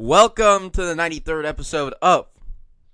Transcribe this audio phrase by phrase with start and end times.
[0.00, 2.28] Welcome to the 93rd episode of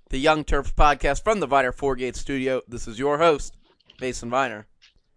[0.09, 2.63] the Young Terps podcast from the Viner Four Gate Studio.
[2.67, 3.55] This is your host,
[4.01, 4.65] Mason Viner.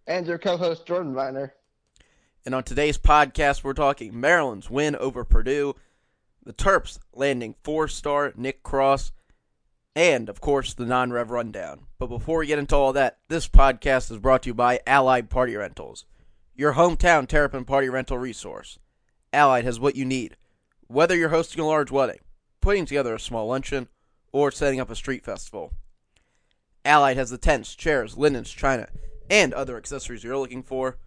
[0.06, 1.54] And your co host, Jordan Viner.
[2.44, 5.76] And on today's podcast, we're talking Maryland's win over Purdue,
[6.44, 9.12] the Terps landing four star Nick Cross,
[9.96, 11.86] and, of course, the non rev rundown.
[11.98, 15.30] But before we get into all that, this podcast is brought to you by Allied
[15.30, 16.04] Party Rentals,
[16.54, 18.78] your hometown Terrapin party rental resource.
[19.32, 20.36] Allied has what you need
[20.88, 22.18] whether you're hosting a large wedding,
[22.60, 23.88] putting together a small luncheon,
[24.32, 25.72] or setting up a street festival.
[26.84, 28.88] Allied has the tents, chairs, linens, china,
[29.30, 30.98] and other accessories you're looking for.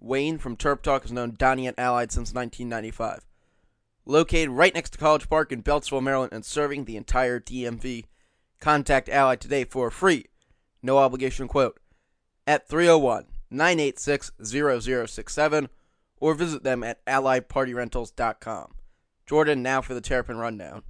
[0.00, 3.26] Wayne from Terp Talk has known Donnie at Allied since 1995.
[4.06, 8.04] Located right next to College Park in Beltsville, Maryland, and serving the entire DMV.
[8.60, 10.26] Contact Allied today for a free,
[10.82, 11.78] no obligation quote
[12.46, 15.68] at 301 986 0067
[16.20, 18.74] or visit them at alliedpartyrentals.com.
[19.26, 20.82] Jordan, now for the Terrapin Rundown.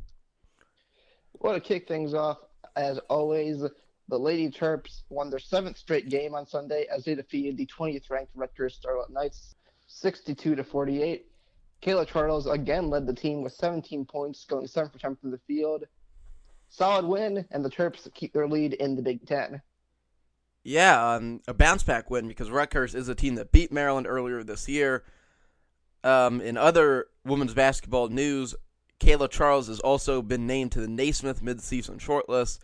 [1.41, 2.38] Well, to kick things off,
[2.77, 3.62] as always,
[4.09, 8.11] the Lady Terps won their seventh straight game on Sunday as they defeated the 20th
[8.11, 9.55] ranked Rutgers Scarlet Knights
[9.86, 11.27] 62 to 48.
[11.83, 15.41] Kayla Charles again led the team with 17 points, going 7 for 10 from the
[15.47, 15.84] field.
[16.70, 19.62] Solid win, and the Terps keep their lead in the Big Ten.
[20.64, 24.42] Yeah, um, a bounce back win because Rutgers is a team that beat Maryland earlier
[24.42, 25.05] this year.
[26.05, 28.55] Um, in other women's basketball news,
[29.00, 32.58] Kayla Charles has also been named to the Naismith midseason shortlist,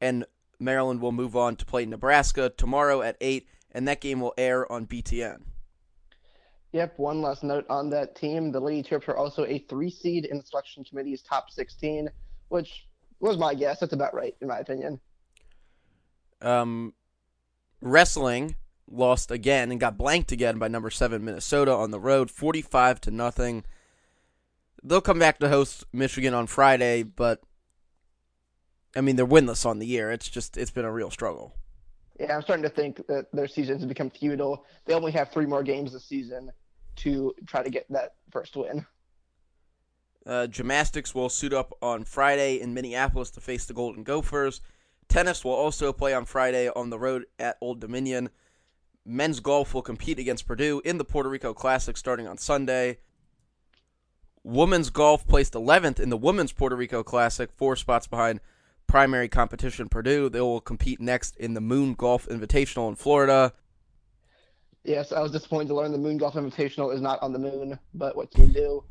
[0.00, 0.24] and
[0.60, 4.70] Maryland will move on to play Nebraska tomorrow at 8, and that game will air
[4.70, 5.42] on BTN.
[6.72, 8.52] Yep, one last note on that team.
[8.52, 12.08] The Lady Terps are also a three seed in the selection committee's top 16,
[12.48, 12.86] which
[13.18, 13.80] was my guess.
[13.80, 15.00] That's about right, in my opinion.
[16.40, 16.92] Um,
[17.80, 18.56] wrestling
[18.88, 23.10] lost again and got blanked again by number seven Minnesota on the road, forty-five to
[23.10, 23.64] nothing.
[24.82, 27.40] They'll come back to host Michigan on Friday, but
[28.94, 30.10] I mean they're winless on the year.
[30.12, 31.54] It's just it's been a real struggle.
[32.18, 34.64] Yeah, I'm starting to think that their season has become futile.
[34.86, 36.50] They only have three more games this season
[36.96, 38.86] to try to get that first win.
[40.24, 44.60] Uh, gymnastics will suit up on Friday in Minneapolis to face the Golden Gophers.
[45.08, 48.30] Tennis will also play on Friday on the road at Old Dominion.
[49.06, 52.98] Men's golf will compete against Purdue in the Puerto Rico Classic starting on Sunday.
[54.42, 58.40] Women's golf placed 11th in the Women's Puerto Rico Classic, four spots behind
[58.86, 60.28] primary competition Purdue.
[60.28, 63.52] They will compete next in the Moon Golf Invitational in Florida.
[64.84, 67.78] Yes, I was disappointed to learn the Moon Golf Invitational is not on the moon,
[67.94, 68.84] but what can you do?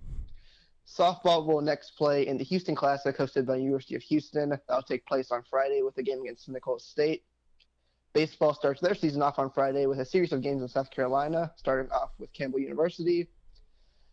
[0.88, 4.50] Softball will next play in the Houston Classic hosted by University of Houston.
[4.68, 7.24] That'll take place on Friday with a game against Nicholls State.
[8.16, 11.52] Baseball starts their season off on Friday with a series of games in South Carolina,
[11.58, 13.28] starting off with Campbell University.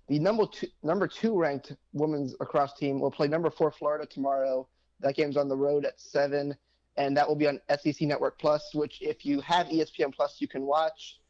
[0.09, 4.67] The number two, number two ranked women's lacrosse team will play number four Florida tomorrow.
[4.99, 6.57] That game's on the road at seven,
[6.97, 10.49] and that will be on SEC Network Plus, which if you have ESPN Plus, you
[10.49, 11.21] can watch,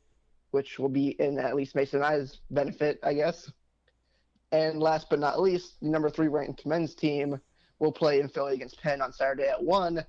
[0.53, 3.53] which will be in at least Mason and I's benefit, I guess.
[4.51, 7.39] And last but not least, the number three ranked men's team
[7.81, 10.07] will play in Philly against Penn on Saturday at one,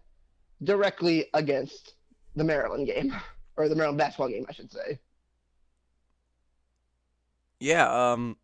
[0.64, 1.96] directly against
[2.36, 3.16] the Maryland game
[3.58, 5.00] or the Maryland basketball game, I should say.
[7.60, 8.38] Yeah, um,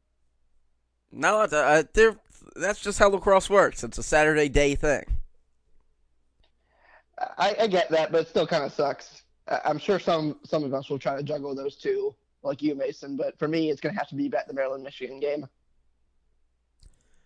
[1.12, 1.50] not a lot.
[1.50, 2.16] To, uh, there,
[2.56, 3.84] that's just how lacrosse works.
[3.84, 5.04] It's a Saturday day thing.
[7.38, 9.24] I, I get that, but it still kind of sucks.
[9.66, 13.18] I'm sure some some of us will try to juggle those two, like you, Mason.
[13.18, 15.48] But for me, it's going to have to be bet the Maryland Michigan game.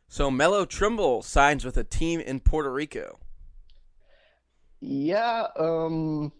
[0.07, 3.19] So Melo Trimble signs with a team in Puerto Rico.
[4.79, 6.31] Yeah, um,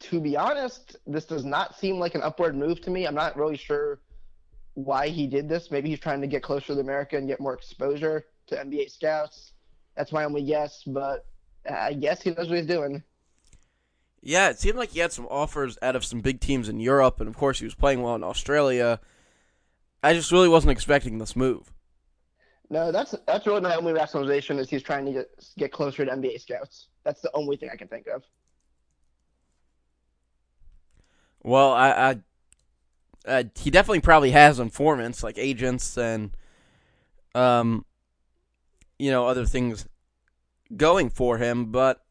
[0.00, 3.06] to be honest, this does not seem like an upward move to me.
[3.06, 4.00] I'm not really sure
[4.74, 5.70] why he did this.
[5.70, 9.52] Maybe he's trying to get closer to America and get more exposure to NBA scouts.
[9.96, 11.26] That's my only guess, but
[11.68, 13.02] I guess he knows what he's doing.
[14.20, 17.20] Yeah, it seemed like he had some offers out of some big teams in Europe,
[17.20, 19.00] and of course he was playing well in Australia.
[20.02, 21.72] I just really wasn't expecting this move.
[22.70, 26.10] No, that's that's really my only rationalization is he's trying to get get closer to
[26.10, 26.88] NBA scouts.
[27.04, 28.22] That's the only thing I can think of.
[31.42, 32.16] Well, I, I
[33.26, 36.30] uh, he definitely probably has informants like agents and
[37.34, 37.84] um,
[38.98, 39.86] you know, other things
[40.76, 42.04] going for him, but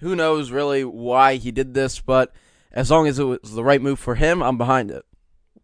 [0.00, 2.00] who knows really why he did this?
[2.00, 2.32] But
[2.72, 5.04] as long as it was the right move for him, I'm behind it.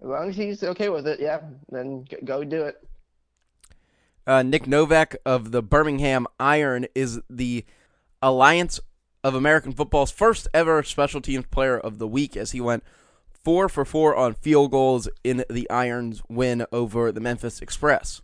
[0.00, 2.76] As long as he's okay with it, yeah, then go do it.
[4.26, 7.64] Uh, Nick Novak of the Birmingham Iron is the
[8.20, 8.78] Alliance
[9.24, 12.82] of American football's first ever special teams player of the week as he went
[13.30, 18.20] four for four on field goals in the Irons' win over the Memphis Express.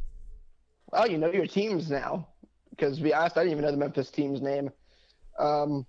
[0.92, 2.28] Well, you know your teams now.
[2.70, 4.70] Because to be honest, I didn't even know the Memphis team's name.
[5.38, 5.86] Um,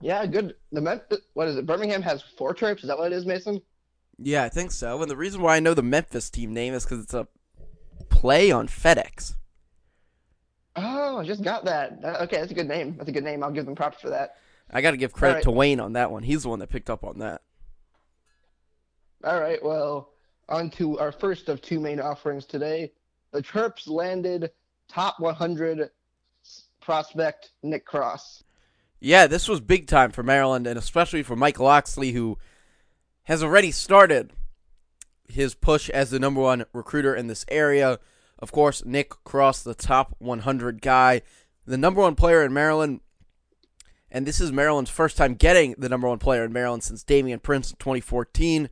[0.00, 0.54] yeah, good.
[0.70, 1.66] The Memphis, what is it?
[1.66, 2.82] Birmingham has four trips.
[2.82, 3.60] Is that what it is, Mason?
[4.18, 5.00] Yeah, I think so.
[5.02, 7.26] And the reason why I know the Memphis team name is because it's a
[8.08, 9.34] play on FedEx.
[10.76, 11.98] Oh, I just got that.
[12.22, 12.96] Okay, that's a good name.
[12.96, 13.42] That's a good name.
[13.42, 14.36] I'll give them props for that.
[14.70, 15.42] I got to give credit right.
[15.44, 16.22] to Wayne on that one.
[16.22, 17.42] He's the one that picked up on that.
[19.24, 20.10] All right, well,
[20.48, 22.92] on to our first of two main offerings today.
[23.32, 24.50] The Terps landed
[24.88, 25.90] top 100
[26.80, 28.42] prospect Nick Cross.
[28.98, 32.38] Yeah, this was big time for Maryland, and especially for Mike Locksley, who
[33.24, 34.32] has already started
[35.28, 37.98] his push as the number one recruiter in this area.
[38.42, 41.22] Of course, Nick Cross, the top 100 guy,
[41.64, 43.00] the number one player in Maryland.
[44.10, 47.38] And this is Maryland's first time getting the number one player in Maryland since Damian
[47.38, 48.68] Prince in 2014,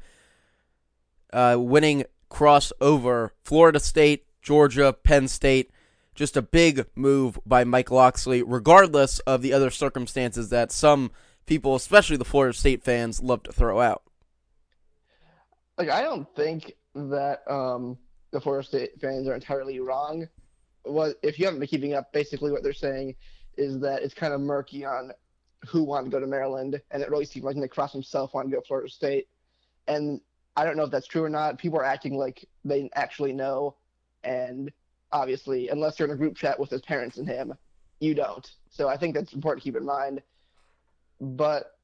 [1.32, 5.70] uh, winning cross over Florida State, Georgia, Penn State.
[6.17, 11.12] Just a big move by Mike Locksley, regardless of the other circumstances that some
[11.46, 14.02] people, especially the Florida State fans, love to throw out.
[15.78, 17.96] Like, I don't think that um,
[18.32, 20.29] the Florida State fans are entirely wrong.
[20.85, 22.12] What if you haven't been keeping up?
[22.12, 23.17] Basically, what they're saying
[23.56, 25.12] is that it's kind of murky on
[25.67, 28.50] who wanted to go to Maryland, and it really seemed like Nick Cross himself wanted
[28.50, 29.29] to go to Florida State.
[29.88, 30.21] And
[30.56, 31.59] I don't know if that's true or not.
[31.59, 33.77] People are acting like they actually know,
[34.25, 34.73] and
[35.12, 37.55] obviously, unless you're in a group chat with his parents and him,
[37.99, 38.50] you don't.
[38.71, 40.23] So I think that's important to keep in mind.
[41.21, 41.77] But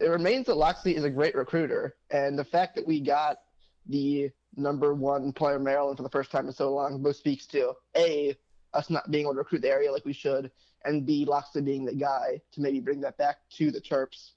[0.00, 3.38] it remains that Locksley is a great recruiter, and the fact that we got
[3.86, 7.46] the number one player in Maryland for the first time in so long both speaks
[7.46, 8.36] to a
[8.72, 10.50] us not being able to recruit the area like we should,
[10.84, 14.32] and B Locksley being the guy to maybe bring that back to the Terps.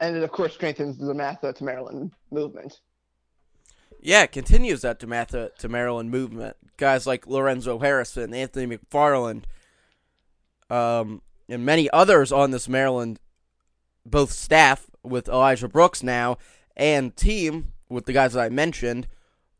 [0.00, 2.80] And it of course strengthens the DeMatha to Maryland movement.
[4.00, 6.56] Yeah, it continues that DeMatha to Maryland movement.
[6.76, 9.44] Guys like Lorenzo Harrison, Anthony McFarland,
[10.68, 13.20] um, and many others on this Maryland,
[14.04, 16.38] both staff with Elijah Brooks now
[16.76, 19.06] and team with the guys that I mentioned,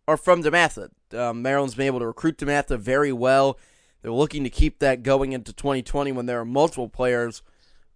[0.08, 0.90] are from DeMatha.
[1.14, 3.58] Um, Maryland's been able to recruit DeMatha very well.
[4.00, 7.42] They're looking to keep that going into 2020 when there are multiple players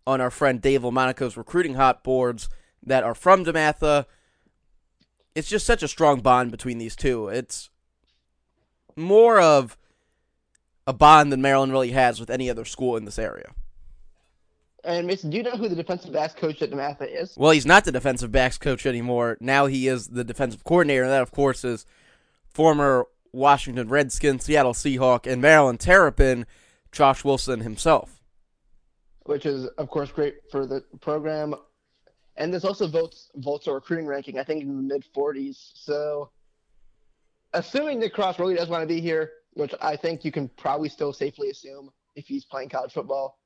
[0.06, 2.48] on our friend Dave LaMonaco's recruiting hot boards
[2.84, 4.06] that are from DeMatha.
[5.34, 7.28] It's just such a strong bond between these two.
[7.28, 7.70] It's
[8.94, 9.76] more of
[10.86, 13.52] a bond than Maryland really has with any other school in this area.
[14.86, 17.36] And Mason, do you know who the defensive backs coach at DeMatha is?
[17.36, 19.36] Well, he's not the defensive backs coach anymore.
[19.40, 21.02] Now he is the defensive coordinator.
[21.02, 21.84] And that, of course, is
[22.48, 26.46] former Washington Redskins, Seattle Seahawk, and Maryland Terrapin,
[26.92, 28.22] Josh Wilson himself.
[29.24, 31.56] Which is, of course, great for the program.
[32.36, 35.72] And this also votes votes a recruiting ranking, I think, in the mid 40s.
[35.74, 36.30] So,
[37.54, 40.88] assuming Nick Cross really does want to be here, which I think you can probably
[40.88, 43.40] still safely assume if he's playing college football,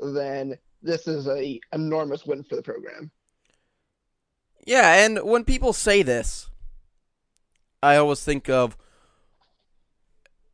[0.00, 0.56] then
[0.86, 3.10] this is a enormous win for the program.
[4.66, 6.48] Yeah, and when people say this,
[7.82, 8.76] I always think of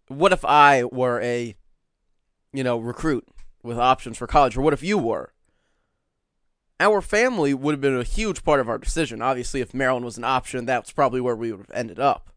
[0.08, 1.55] what if I were a
[2.52, 3.26] you know, recruit
[3.62, 5.32] with options for college or what if you were?
[6.79, 9.23] Our family would have been a huge part of our decision.
[9.23, 12.31] Obviously, if Maryland was an option, that's probably where we would have ended up.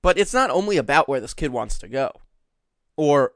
[0.00, 2.12] But it's not only about where this kid wants to go
[2.96, 3.32] or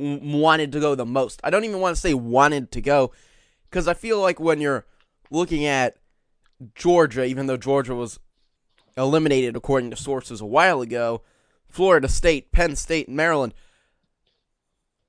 [0.00, 1.40] wanted to go the most.
[1.44, 3.12] I don't even want to say wanted to go
[3.68, 4.86] because I feel like when you're
[5.30, 5.96] looking at
[6.74, 8.18] Georgia, even though Georgia was
[8.96, 11.22] eliminated according to sources a while ago,
[11.68, 13.54] Florida State, Penn State, and Maryland,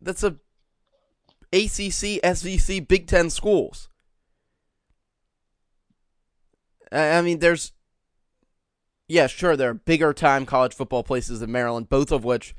[0.01, 0.37] that's a
[1.53, 3.89] ACC, SEC, Big Ten schools.
[6.91, 7.71] I mean, there's,
[9.07, 12.53] yeah, sure, there are bigger time college football places than Maryland, both of which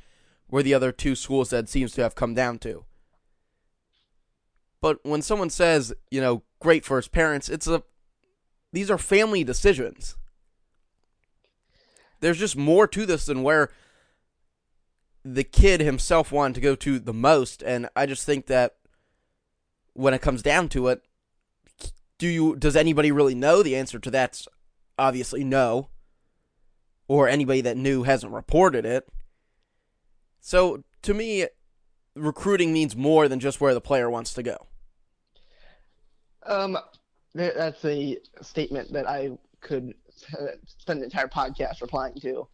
[0.52, 2.84] were the other two schools that seems to have come down to.
[4.82, 7.82] But when someone says, you know, great for his parents, it's a,
[8.72, 10.16] these are family decisions.
[12.20, 13.70] There's just more to this than where
[15.24, 18.76] the kid himself wanted to go to the most, and I just think that
[19.94, 21.02] when it comes down to it,
[22.18, 23.62] do you does anybody really know?
[23.62, 24.46] The answer to that's
[24.98, 25.88] obviously no.
[27.08, 29.08] Or anybody that knew hasn't reported it.
[30.42, 31.46] So to me,
[32.14, 34.66] recruiting means more than just where the player wants to go.
[36.44, 36.76] Um,
[37.32, 39.94] that's a statement that I could
[40.66, 42.48] spend an entire podcast replying to.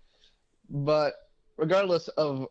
[0.69, 1.15] But
[1.57, 2.47] regardless of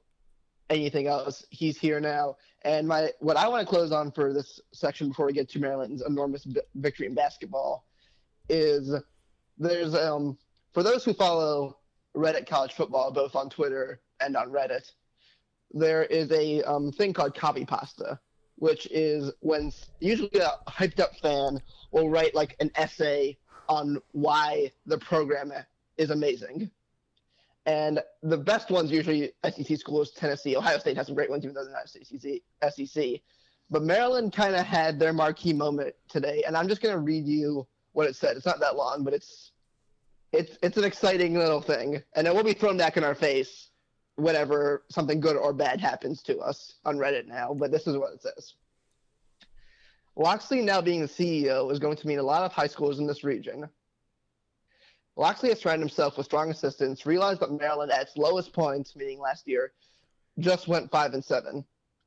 [0.71, 2.37] anything else, he's here now.
[2.63, 5.59] And my what I want to close on for this section before we get to
[5.59, 7.85] Maryland's enormous b- victory in basketball
[8.49, 8.91] is
[9.59, 10.37] there's um
[10.73, 11.77] for those who follow
[12.15, 14.91] Reddit college football both on Twitter and on Reddit.
[15.73, 18.19] There is a um, thing called copy pasta,
[18.55, 23.37] which is when usually a hyped up fan will write like an essay
[23.69, 25.51] on why the program
[25.97, 26.71] is amazing.
[27.65, 31.53] And the best ones usually SEC schools, Tennessee, Ohio State has some great ones, even
[31.53, 32.41] though they're not SEC.
[32.87, 33.21] SEC.
[33.69, 37.27] But Maryland kind of had their marquee moment today, and I'm just going to read
[37.27, 38.37] you what it said.
[38.37, 39.51] It's not that long, but it's
[40.31, 43.71] it's it's an exciting little thing, and it will be thrown back in our face
[44.17, 47.53] whenever something good or bad happens to us on Reddit now.
[47.53, 48.53] But this is what it says.
[50.15, 53.05] Locksley now being the CEO is going to mean a lot of high schools in
[53.05, 53.69] this region.
[55.15, 59.19] Locksley has surrounded himself with strong assistants, realized that Maryland at its lowest point, meaning
[59.19, 59.71] last year,
[60.39, 61.63] just went five and seven.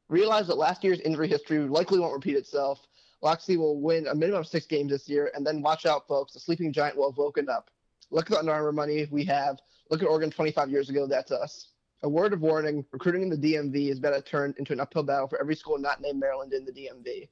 [0.09, 2.81] Realized that last year's injury history likely won't repeat itself.
[3.23, 6.33] Locksley will win a minimum of six games this year, and then watch out, folks.
[6.33, 7.71] The sleeping giant will have woken up.
[8.11, 9.59] Look at the Under Armour money we have.
[9.91, 11.07] Look at Oregon 25 years ago.
[11.07, 11.70] That's us.
[12.03, 15.03] A word of warning: recruiting in the DMV is about to turn into an uphill
[15.03, 17.29] battle for every school not named Maryland in the DMV.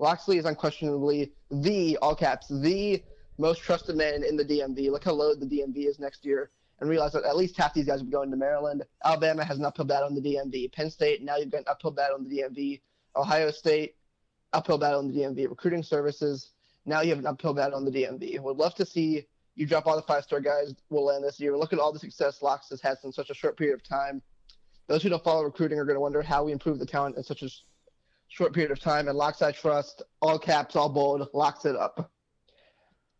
[0.00, 3.04] Locksley is unquestionably the all caps the
[3.38, 4.90] most trusted man in the DMV.
[4.90, 6.50] Look how low the DMV is next year,
[6.80, 8.82] and realize that at least half these guys will be going to Maryland.
[9.04, 10.72] Alabama has an uphill battle in the DMV.
[10.72, 12.80] Penn State now you've got an uphill battle in the DMV.
[13.14, 13.94] Ohio State
[14.52, 15.48] uphill battle in the DMV.
[15.48, 16.50] Recruiting services
[16.84, 18.40] now you have an uphill battle in the DMV.
[18.40, 21.56] Would love to see you drop all the five star guys will land this year.
[21.56, 24.22] Look at all the success Locks has had in such a short period of time.
[24.86, 27.22] Those who don't follow recruiting are going to wonder how we improve the talent in
[27.22, 27.50] such a
[28.28, 29.08] short period of time.
[29.08, 32.10] And Locks I Trust, all caps, all bold, locks it up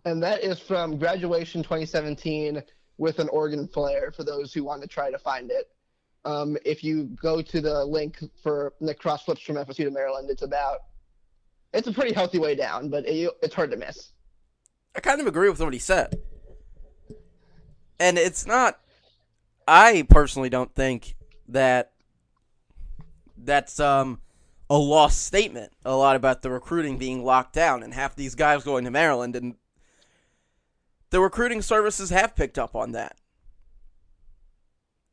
[0.04, 2.62] and that is from graduation 2017
[2.98, 5.70] with an organ flair for those who want to try to find it.
[6.24, 10.28] Um, if you go to the link for Nick Cross flips from FSU to Maryland,
[10.30, 10.80] it's about
[11.72, 14.12] it's a pretty healthy way down, but it, it's hard to miss.
[14.94, 16.20] I kind of agree with what he said,
[17.98, 18.80] and it's not.
[19.68, 21.14] I personally don't think
[21.48, 21.92] that
[23.36, 24.20] that's um
[24.68, 25.72] a lost statement.
[25.84, 29.34] A lot about the recruiting being locked down and half these guys going to Maryland
[29.36, 29.56] and
[31.10, 33.16] the recruiting services have picked up on that.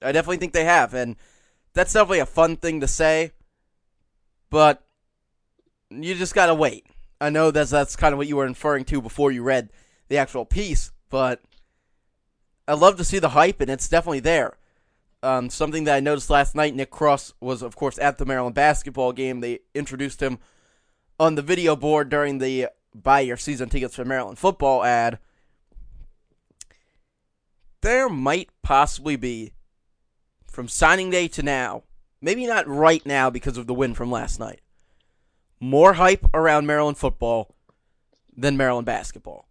[0.02, 1.16] I definitely think they have, and
[1.74, 3.32] that's definitely a fun thing to say,
[4.52, 4.86] but
[5.90, 6.86] you just gotta wait.
[7.20, 9.70] I know that's that's kind of what you were inferring to before you read
[10.08, 11.42] the actual piece, but
[12.68, 14.58] I love to see the hype, and it's definitely there.
[15.24, 18.56] Um, something that I noticed last night, Nick Cross was, of course, at the Maryland
[18.56, 19.40] basketball game.
[19.40, 20.38] They introduced him
[21.20, 25.20] on the video board during the buy your season tickets for Maryland football ad
[27.82, 29.54] there might possibly be,
[30.46, 31.84] from signing day to now,
[32.22, 34.62] maybe not right now because of the win from last night,
[35.60, 37.56] more hype around Maryland football
[38.36, 39.48] than Maryland basketball.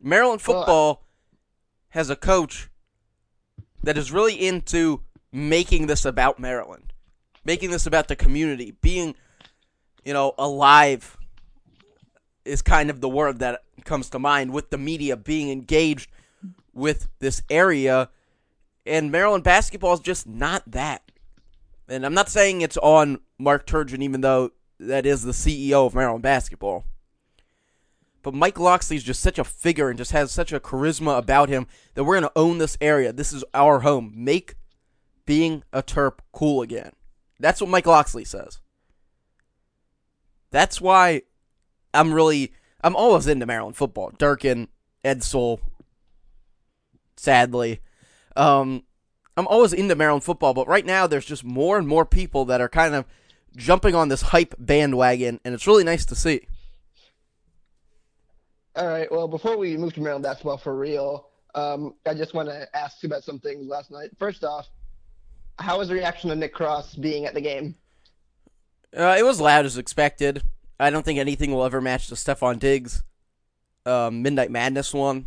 [0.00, 1.04] Maryland football
[1.90, 2.68] has a coach
[3.82, 6.92] that is really into making this about Maryland,
[7.44, 9.14] making this about the community, being,
[10.04, 11.16] you know, alive
[12.44, 16.10] is kind of the word that comes to mind with the media being engaged
[16.72, 18.08] with this area,
[18.86, 21.02] and Maryland basketball is just not that.
[21.88, 25.94] And I'm not saying it's on Mark Turgeon, even though that is the CEO of
[25.94, 26.84] Maryland basketball.
[28.22, 31.48] But Mike Locksley is just such a figure and just has such a charisma about
[31.48, 33.12] him that we're going to own this area.
[33.12, 34.12] This is our home.
[34.14, 34.56] Make
[35.24, 36.92] being a Terp cool again.
[37.38, 38.60] That's what Mike Locksley says.
[40.50, 41.22] That's why
[41.94, 44.12] I'm really, I'm always into Maryland football.
[44.18, 44.68] Durkin,
[45.04, 45.60] Edsall,
[47.16, 47.80] sadly.
[48.36, 48.84] Um,
[49.36, 52.60] I'm always into Maryland football, but right now there's just more and more people that
[52.60, 53.06] are kind of
[53.56, 56.46] jumping on this hype bandwagon, and it's really nice to see.
[58.76, 59.10] All right.
[59.10, 63.02] Well, before we move to Maryland basketball for real, um, I just want to ask
[63.02, 64.10] you about some things last night.
[64.18, 64.68] First off,
[65.58, 67.74] how was the reaction to Nick Cross being at the game?
[68.96, 70.42] Uh, it was loud as expected.
[70.78, 73.02] I don't think anything will ever match the Stefon Diggs
[73.86, 75.26] uh, Midnight Madness one.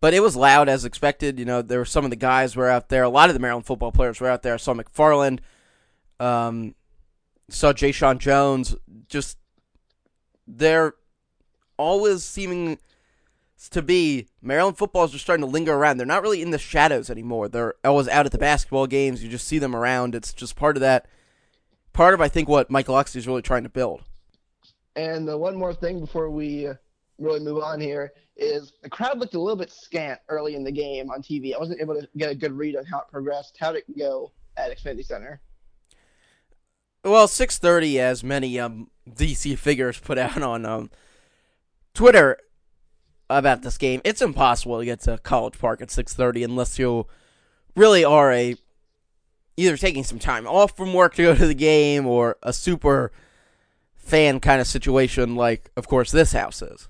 [0.00, 1.38] But it was loud as expected.
[1.38, 3.02] You know, there were some of the guys were out there.
[3.02, 4.54] A lot of the Maryland football players were out there.
[4.54, 5.40] I saw McFarland,
[6.20, 6.74] um,
[7.48, 8.76] saw Jay Sean Jones.
[9.08, 9.38] Just
[10.46, 10.94] they're
[11.76, 12.78] always seeming
[13.70, 15.98] to be Maryland football is just starting to linger around.
[15.98, 17.48] They're not really in the shadows anymore.
[17.48, 19.22] They're always out at the basketball games.
[19.22, 20.14] You just see them around.
[20.14, 21.06] It's just part of that.
[21.92, 24.02] Part of I think what Michael Locksley is really trying to build.
[24.96, 26.74] And uh, one more thing before we uh,
[27.18, 30.72] really move on here is the crowd looked a little bit scant early in the
[30.72, 31.54] game on TV.
[31.54, 33.56] I wasn't able to get a good read on how it progressed.
[33.60, 35.40] How did it go at Xfinity Center?
[37.02, 40.90] Well, 6:30, as many um, DC figures put out on um,
[41.94, 42.38] Twitter
[43.30, 44.00] about this game.
[44.04, 47.06] It's impossible to get to College Park at 6:30 unless you
[47.74, 48.56] really are a
[49.56, 53.12] either taking some time off from work to go to the game or a super
[53.94, 56.88] fan kind of situation like of course this house is.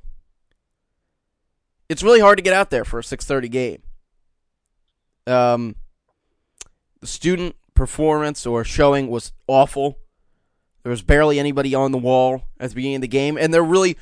[1.88, 3.82] It's really hard to get out there for a 6:30 game.
[5.26, 5.76] Um
[7.00, 9.99] the student performance or showing was awful.
[10.82, 13.62] There was barely anybody on the wall at the beginning of the game and they're
[13.62, 13.96] really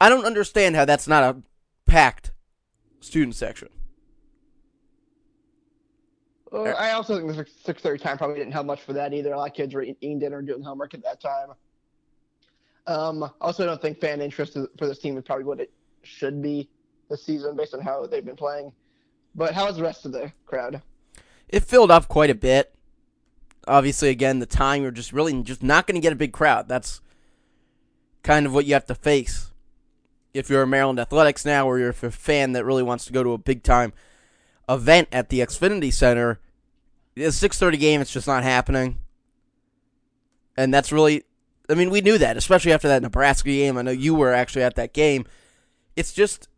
[0.00, 1.42] I don't understand how that's not a
[1.86, 2.32] packed
[3.00, 3.68] student section.
[6.50, 9.32] Well, I also think the six thirty time probably didn't help much for that either.
[9.32, 11.48] A lot of kids were eating dinner, doing homework at that time.
[12.86, 15.72] Um, also, don't think fan interest for this team is probably what it
[16.02, 16.68] should be
[17.08, 18.72] this season based on how they've been playing.
[19.34, 20.80] But how was the rest of the crowd?
[21.48, 22.73] It filled up quite a bit.
[23.66, 26.68] Obviously, again, the time you're just really just not going to get a big crowd.
[26.68, 27.00] That's
[28.22, 29.52] kind of what you have to face
[30.32, 33.22] if you're a Maryland Athletics now, or you're a fan that really wants to go
[33.22, 33.92] to a big time
[34.68, 36.40] event at the Xfinity Center.
[37.14, 38.98] The 6:30 game, it's just not happening,
[40.56, 41.24] and that's really.
[41.66, 43.78] I mean, we knew that, especially after that Nebraska game.
[43.78, 45.24] I know you were actually at that game.
[45.96, 46.48] It's just,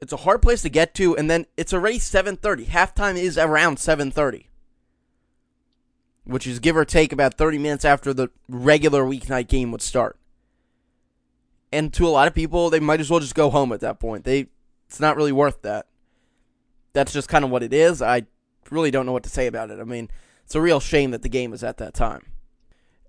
[0.00, 2.66] it's a hard place to get to, and then it's already 7:30.
[2.66, 4.46] Halftime is around 7:30,
[6.24, 10.18] which is give or take about 30 minutes after the regular weeknight game would start.
[11.72, 13.98] And to a lot of people, they might as well just go home at that
[13.98, 14.24] point.
[14.24, 14.46] They,
[14.86, 15.86] it's not really worth that
[16.92, 18.02] that's just kind of what it is.
[18.02, 18.26] I
[18.70, 19.80] really don't know what to say about it.
[19.80, 20.08] I mean,
[20.44, 22.26] it's a real shame that the game is at that time.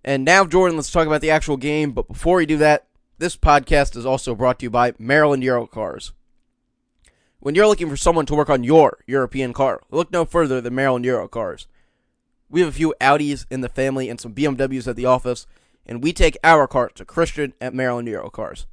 [0.04, 1.92] And now, Jordan, let's talk about the actual game.
[1.92, 6.12] But before we do that, this podcast is also brought to you by Maryland Eurocars.
[7.40, 10.76] When you're looking for someone to work on your European car, look no further than
[10.76, 11.68] Maryland Eurocars.
[12.54, 15.48] We have a few Audis in the family and some BMWs at the office,
[15.88, 18.68] and we take our car to Christian at Maryland Eurocars.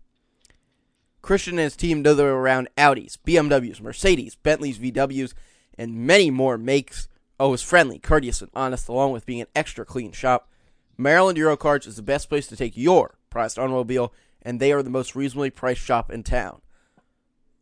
[1.22, 5.32] Christian and his team know they're around Audis, BMWs, Mercedes, Bentleys, VWs,
[5.78, 7.08] and many more makes.
[7.38, 10.50] Oh, is friendly, courteous, and honest, along with being an extra clean shop.
[10.98, 14.90] Maryland Eurocars is the best place to take your prized automobile, and they are the
[14.90, 16.60] most reasonably priced shop in town.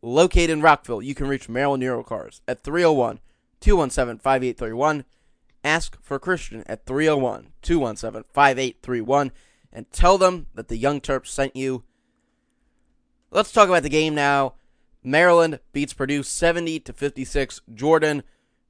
[0.01, 3.21] Located in Rockville, you can reach Maryland Eurocars at 301
[3.61, 5.05] 217 5831.
[5.63, 9.31] Ask for Christian at 301 217 5831
[9.71, 11.83] and tell them that the Young Terps sent you
[13.31, 14.55] Let's talk about the game now.
[15.03, 17.61] Maryland beats Purdue 70 to 56.
[17.73, 18.23] Jordan,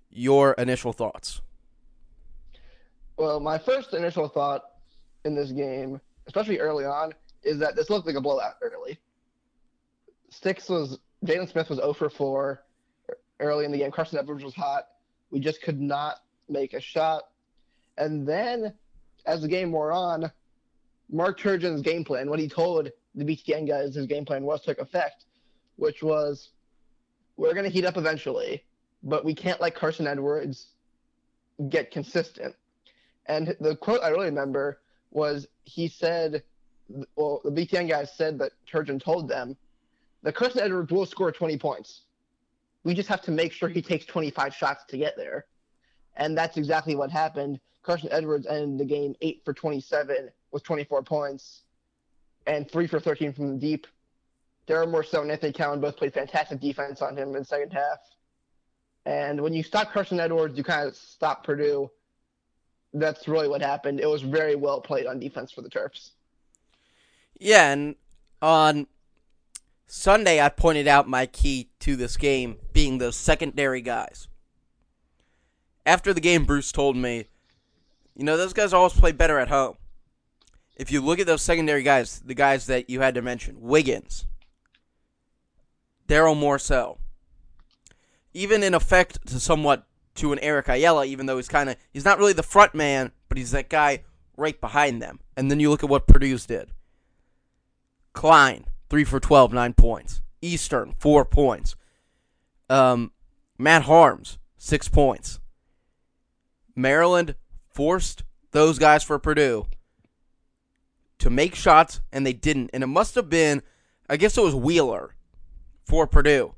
[0.09, 1.41] your initial thoughts.
[3.15, 4.63] Well, my first initial thought
[5.23, 8.97] in this game, especially early on, is that this looked like a blowout early.
[10.29, 12.61] Sticks was Jalen Smith was 0 for 4
[13.39, 13.91] early in the game.
[13.91, 14.87] Carsen Edwards was hot.
[15.31, 17.23] We just could not make a shot.
[17.97, 18.73] And then,
[19.25, 20.31] as the game wore on,
[21.11, 24.79] Mark Turgeon's game plan, what he told the BTN guys, his game plan was took
[24.79, 25.25] effect,
[25.75, 26.49] which was
[27.37, 28.63] we're going to heat up eventually,
[29.01, 30.67] but we can't let Carsen Edwards
[31.69, 32.55] get consistent.
[33.25, 34.81] And the quote I really remember
[35.11, 36.43] was he said,
[37.15, 39.55] well, the BTN guys said that Turgeon told them
[40.23, 42.01] that Carsen Edwards will score 20 points.
[42.83, 45.45] We just have to make sure he takes 25 shots to get there.
[46.19, 47.59] And that's exactly what happened.
[47.81, 51.61] Carsen Edwards ended the game 8 for 27 with 24 points
[52.45, 53.87] and three for 13 from the deep.
[54.67, 57.99] Darryn Morsell and Anthony Cowan both played fantastic defense on him in the second half.
[59.05, 61.89] And when you stop Carsen Edwards, you kind of stop Purdue.
[62.93, 63.99] That's really what happened.
[63.99, 66.11] It was very well played on defense for the Terps.
[67.39, 67.95] Yeah, and
[68.41, 68.87] on
[69.87, 74.27] Sunday, I pointed out my key to this game being the secondary guys.
[75.89, 77.25] After the game, Bruce told me,
[78.15, 79.75] you know, those guys always play better at home
[80.79, 84.25] if you look at those secondary guys, the guys that you had to mention, Wiggins,
[86.07, 86.97] Darryn Morsell,
[88.33, 92.05] even in effect to somewhat to an Eric Ayala, even though he's kind of he's
[92.05, 94.03] not really the front man, but he's that guy
[94.37, 95.19] right behind them.
[95.35, 96.71] And then you look at what Purdue's did.
[98.13, 100.21] Cline, three for 12, nine points.
[100.41, 101.75] Eastern, four points.
[102.69, 103.11] Um,
[103.57, 105.41] Matt Haarms, six points.
[106.75, 107.35] Maryland
[107.73, 109.67] forced those guys for Purdue
[111.19, 112.69] to make shots, and they didn't.
[112.73, 113.61] And it must have been,
[114.09, 115.15] I guess it was Wheeler
[115.85, 116.55] for Purdue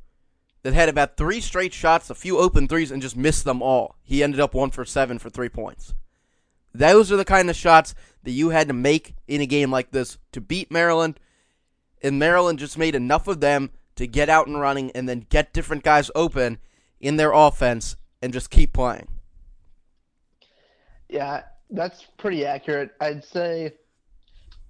[0.63, 3.95] that had about three straight shots, a few open threes, and just missed them all.
[4.03, 5.95] He ended up one for seven for three points.
[6.73, 9.91] Those are the kind of shots that you had to make in a game like
[9.91, 11.19] this to beat Maryland.
[12.01, 15.53] And Maryland just made enough of them to get out and running and then get
[15.53, 16.59] different guys open
[16.99, 19.07] in their offense and just keep playing.
[21.11, 22.91] Yeah, that's pretty accurate.
[23.01, 23.73] I'd say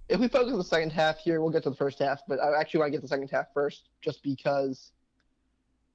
[0.10, 2.40] if we focus on the second half here, we'll get to the first half, but
[2.40, 4.92] I actually want to get the second half first, just because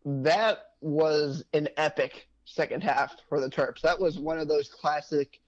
[0.05, 3.81] that was an epic second half for the Terps.
[3.81, 5.41] That was one of those classic.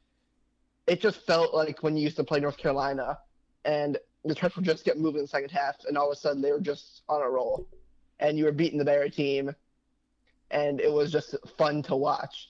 [0.88, 3.20] It just felt like when you used to play North Carolina,
[3.64, 6.20] and the Terps would just get moving in the second half, and all of a
[6.20, 7.68] sudden they were just on a roll,
[8.18, 9.54] and you were beating the Barry team,
[10.50, 12.48] and it was just fun to watch.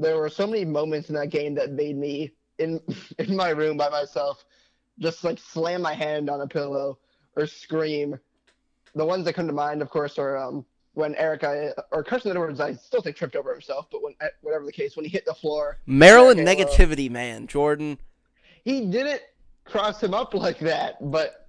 [0.00, 2.80] There were so many moments in that game that made me in
[3.18, 4.44] in my room by myself,
[4.98, 6.98] just like slam my hand on a pillow
[7.36, 8.18] or scream.
[8.94, 12.60] The ones that come to mind, of course, are um, when Erica or Carsen Edwards,
[12.60, 15.34] I still think tripped over himself, but when whatever the case, when he hit the
[15.34, 17.98] floor, Maryland negativity, man, Jordan.
[18.64, 19.22] He didn't
[19.64, 21.48] cross him up like that, but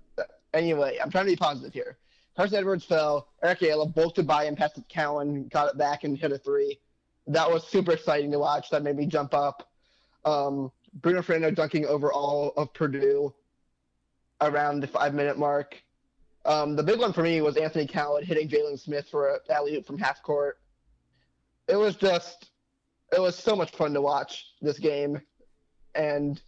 [0.54, 1.98] anyway, I'm trying to be positive here.
[2.36, 3.30] Carsen Edwards fell.
[3.44, 6.80] Eric Ayala bolted by him past Cowan, got it back and hit a three.
[7.28, 8.70] That was super exciting to watch.
[8.70, 9.70] That made me jump up.
[10.26, 13.34] Um, Bruno Fernando dunking over all of Purdue
[14.42, 15.82] around the five minute mark.
[16.46, 19.76] Um, the big one for me was Anthony Cowan hitting Jalen Smith for a alley
[19.76, 20.58] oop from half court.
[21.68, 22.50] It was just,
[23.16, 25.22] it was so much fun to watch this game,
[25.94, 26.42] and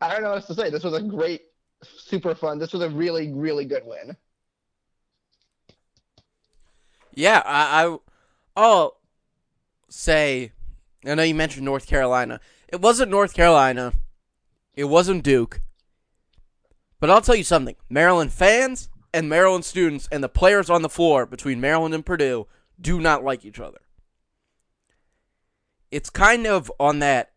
[0.00, 0.68] I don't know what else to say.
[0.68, 1.42] This was a great,
[1.82, 2.58] super fun.
[2.58, 4.14] This was a really, really good win.
[7.14, 7.98] Yeah, I, I
[8.56, 8.96] I'll
[9.88, 10.52] say.
[11.04, 12.40] I know you mentioned North Carolina.
[12.68, 13.92] It wasn't North Carolina.
[14.74, 15.60] It wasn't Duke.
[16.98, 17.76] But I'll tell you something.
[17.88, 22.46] Maryland fans and Maryland students and the players on the floor between Maryland and Purdue
[22.80, 23.80] do not like each other.
[25.90, 27.32] It's kind of on that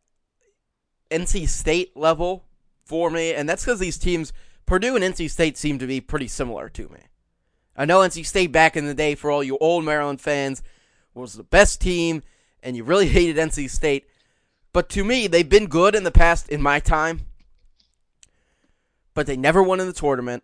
[1.11, 2.45] NC State level
[2.83, 4.33] for me, and that's because these teams,
[4.65, 6.99] Purdue and NC State, seem to be pretty similar to me.
[7.75, 10.61] I know NC State back in the day, for all you old Maryland fans,
[11.13, 12.23] was the best team,
[12.63, 14.05] and you really hated NC State.
[14.71, 17.25] But to me, they've been good in the past in my time,
[19.13, 20.43] but they never won in the tournament.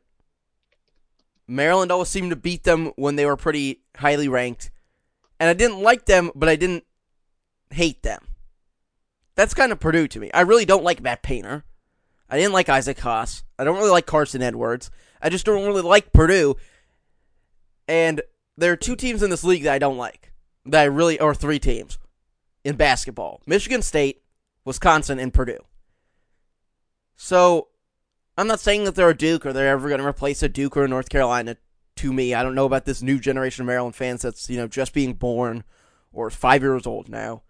[1.47, 4.71] Maryland always seemed to beat them when they were pretty highly ranked.
[5.39, 6.85] And I didn't like them, but I didn't
[7.69, 8.25] hate them.
[9.35, 10.31] That's kind of Purdue to me.
[10.33, 11.65] I really don't like Matt Painter.
[12.29, 13.43] I didn't like Isaac Haas.
[13.59, 14.89] I don't really like Carsen Edwards.
[15.21, 16.55] I just don't really like Purdue.
[17.87, 18.21] And
[18.57, 20.31] there are two teams in this league that I don't like.
[20.65, 21.99] That I really, or three teams
[22.65, 24.23] in basketball Michigan State,
[24.65, 25.63] Wisconsin, and Purdue.
[27.15, 27.69] So
[28.37, 30.75] I'm not saying that they're a Duke or they're ever going to replace a Duke
[30.75, 31.55] or a North Carolina.
[31.97, 34.67] To me, I don't know about this new generation of Maryland fans that's you know
[34.67, 35.63] just being born
[36.11, 37.43] or five years old now.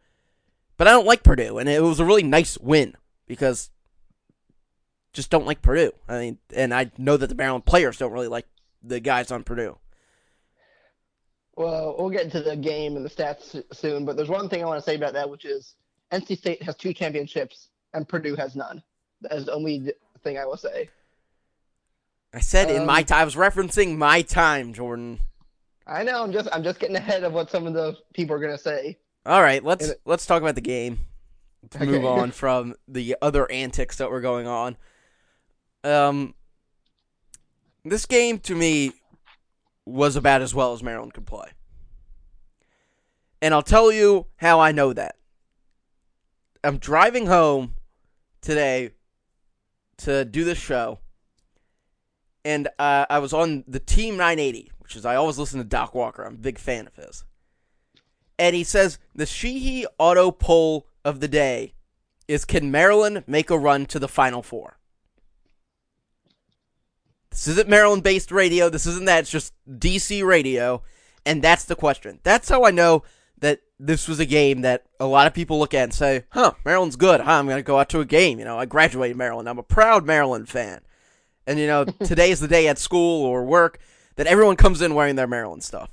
[0.78, 3.72] But I don't like Purdue, and it was a really nice win because
[5.14, 5.94] just don't like Purdue.
[6.08, 8.46] I mean, and I know that the Maryland players don't really like
[8.84, 9.78] the guys on Purdue.
[11.56, 14.66] Well, we'll get into the game and the stats soon, but there's one thing I
[14.66, 15.76] want to say about that, which is
[16.12, 18.84] NC State has two championships and Purdue has none.
[19.22, 20.90] That is the only thing I will say.
[22.34, 23.22] I said um, in my um, time.
[23.22, 25.20] I was referencing my time, Jordan.
[25.88, 26.24] I know.
[26.24, 28.98] I'm just I'm just getting ahead of what some of the people are gonna say.
[29.26, 31.00] All right, let's let's talk about the game.
[31.72, 31.88] To okay.
[31.88, 34.78] move on from the other antics that were going on.
[35.84, 36.36] Um,
[37.84, 38.92] this game to me
[39.86, 41.50] was about as well as Maryland could play.
[43.42, 45.18] And I'll tell you how I know that.
[46.64, 47.76] I'm driving home
[48.42, 48.92] today
[49.98, 51.00] to do this show,
[52.44, 55.94] and uh, I was on the Team 980, which is I always listen to Doc
[55.94, 56.24] Walker.
[56.24, 57.24] I'm a big fan of his.
[58.38, 61.74] And he says the Sheehy auto poll of the day
[62.28, 64.78] is can Maryland make a run to the Final Four?
[67.36, 68.70] This isn't Maryland based radio.
[68.70, 69.20] This isn't that.
[69.20, 70.82] It's just DC radio.
[71.26, 72.22] And that's the question.
[72.24, 73.04] That's how I know
[73.40, 76.54] that this was a game that a lot of people look at and say, huh,
[76.64, 77.20] Maryland's good.
[77.20, 78.40] Huh, I'm going to go out to a game.
[78.40, 79.50] You know, I graduated Maryland.
[79.50, 80.80] I'm a proud Maryland fan.
[81.46, 83.80] And, you know, today is the day at school or work
[84.16, 85.90] that everyone comes in wearing their Maryland stuff.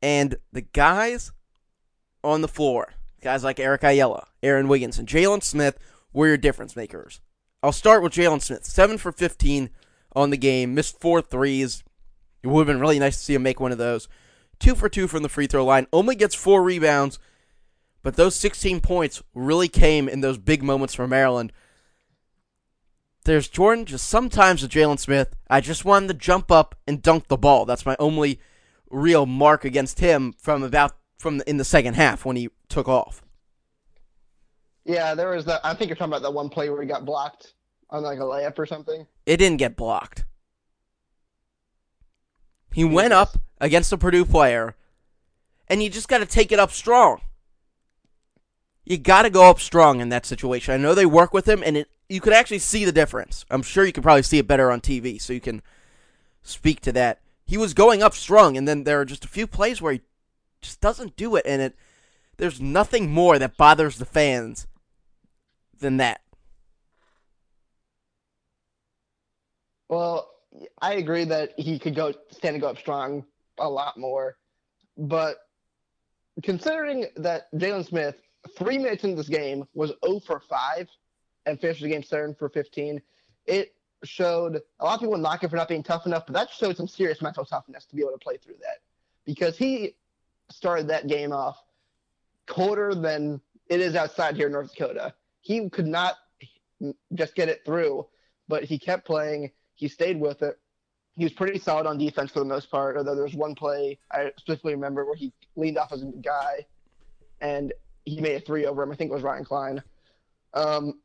[0.00, 1.32] And the guys
[2.22, 5.80] on the floor, guys like Eric Ayala, Aaron Wiggins, and Jalen Smith
[6.12, 7.20] were your difference makers.
[7.62, 8.64] I'll start with Jalen Smith.
[8.64, 9.70] 7 for 15
[10.14, 11.84] on the game, missed four threes.
[12.42, 14.08] It would have been really nice to see him make one of those
[14.60, 17.18] two for two from the free throw line, only gets four rebounds,
[18.02, 21.52] but those 16 points really came in those big moments for Maryland.
[23.24, 27.02] There's Jordan, just sometimes with Jalen Smith, I just want him to jump up and
[27.02, 27.64] dunk the ball.
[27.64, 28.38] That's my only
[28.90, 33.22] real mark against him from about from in the second half when he took off.
[34.84, 35.60] Yeah, there was that.
[35.64, 37.54] I think you're talking about that one play where he got blocked
[37.90, 39.06] on like a layup or something.
[39.26, 40.24] It didn't get blocked.
[42.72, 44.76] He went up against a Purdue player,
[45.68, 47.20] and you just got to take it up strong.
[48.84, 50.72] You got to go up strong in that situation.
[50.72, 53.44] I know they work with him, and it, you could actually see the difference.
[53.50, 55.62] I'm sure you could probably see it better on TV, so you can
[56.42, 57.20] speak to that.
[57.44, 60.00] He was going up strong, and then there are just a few plays where he
[60.60, 61.76] just doesn't do it, and it
[62.40, 64.66] there's nothing more that bothers the fans
[65.78, 66.22] than that.
[69.88, 70.30] Well,
[70.80, 73.24] I agree that he could go stand and go up strong
[73.58, 74.38] a lot more,
[74.96, 75.36] but
[76.42, 78.16] considering that Jalen Smith,
[78.56, 80.88] three minutes in this game, was 0 for 5
[81.46, 83.02] and finished the game 7 for 15,
[83.46, 83.74] it
[84.04, 86.88] showed a lot of people knocking for not being tough enough, but that showed some
[86.88, 88.78] serious mental toughness to be able to play through that
[89.26, 89.94] because he
[90.50, 91.58] started that game off
[92.50, 95.14] colder than it is outside here in North Dakota.
[95.40, 96.16] He could not
[97.14, 98.06] just get it through,
[98.48, 99.52] but he kept playing.
[99.74, 100.58] He stayed with it.
[101.16, 103.98] He was pretty solid on defense for the most part, although there was one play
[104.10, 106.66] I specifically remember where he leaned off as a guy
[107.40, 107.72] and
[108.04, 108.90] he made a three over him.
[108.90, 109.82] I think it was Ryan Cline.
[110.54, 111.00] Um,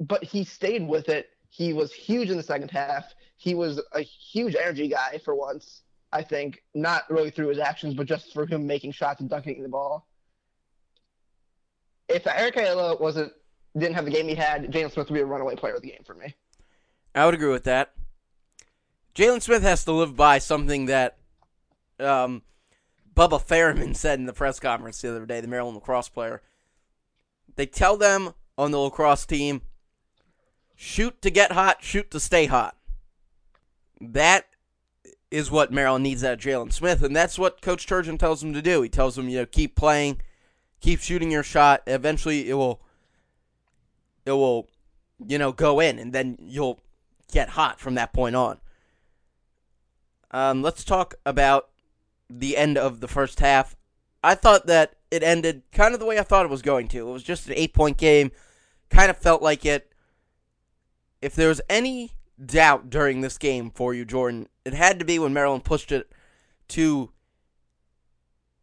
[0.00, 1.30] but he stayed with it.
[1.50, 3.04] He was huge in the second half.
[3.36, 7.94] He was a huge energy guy for once, I think, not really through his actions,
[7.94, 10.06] but just for him making shots and dunking the ball.
[12.14, 13.32] If Eric Ayala wasn't
[13.76, 15.90] didn't have the game he had, Jalen Smith would be a runaway player of the
[15.90, 16.34] game for me.
[17.14, 17.92] I would agree with that.
[19.14, 21.18] Jalen Smith has to live by something that
[21.98, 22.42] um,
[23.14, 26.42] Bubba Fairman said in the press conference the other day, the Maryland lacrosse player.
[27.56, 29.62] They tell them on the lacrosse team
[30.74, 32.76] shoot to get hot, shoot to stay hot.
[34.00, 34.46] That
[35.30, 38.52] is what Maryland needs out of Jalen Smith, and that's what Coach Turgeon tells him
[38.52, 38.82] to do.
[38.82, 40.20] He tells him, you know, keep playing,
[40.84, 41.82] keep shooting your shot.
[41.86, 42.82] Eventually, it will,
[44.26, 44.68] it will,
[45.26, 46.78] you know, go in, and then you'll
[47.32, 48.58] get hot from that point on.
[50.30, 51.70] Um, let's talk about
[52.28, 53.76] the end of the first half.
[54.22, 57.08] I thought that it ended kind of the way I thought it was going to.
[57.08, 58.30] It was just an eight point game.
[58.90, 59.90] Kind of felt like it.
[61.22, 62.12] If there was any
[62.44, 66.12] doubt during this game for you, Jordan, it had to be when Maryland pushed it
[66.68, 67.10] to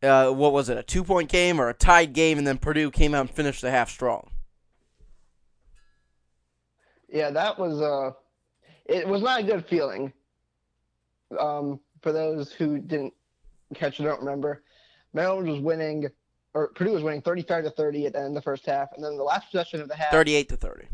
[0.03, 2.91] uh, what was it, a two point game or a tied game, and then Purdue
[2.91, 4.29] came out and finished the half strong.
[7.09, 8.11] Yeah, that was uh
[8.85, 10.11] it was not a good feeling.
[11.39, 13.13] Um, for those who didn't
[13.73, 14.63] catch it, don't remember,
[15.13, 16.07] Maryland was winning,
[16.53, 19.03] or Purdue was winning 35 to 30 at the end of the first half, and
[19.03, 20.11] then the last possession of the half.
[20.11, 20.87] 38 to 30.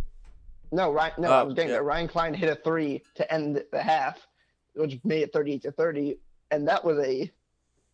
[0.71, 1.75] No, Ryan, no, Oh, I was getting yeah.
[1.75, 1.83] there.
[1.83, 4.27] Ryan Cline hit a three to end the half,
[4.75, 6.19] which made it 38 to 30,
[6.51, 7.31] and that was a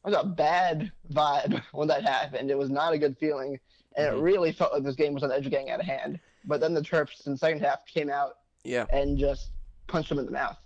[0.03, 2.49] that was a bad vibe when that happened.
[2.51, 3.59] It was not a good feeling,
[3.95, 4.17] and Mhm.
[4.17, 6.19] it really felt like this game was on the edge of getting out of hand.
[6.45, 8.85] But then the Terps in the second half came out Yeah.
[8.91, 9.51] and just
[9.87, 10.57] punched them in the mouth.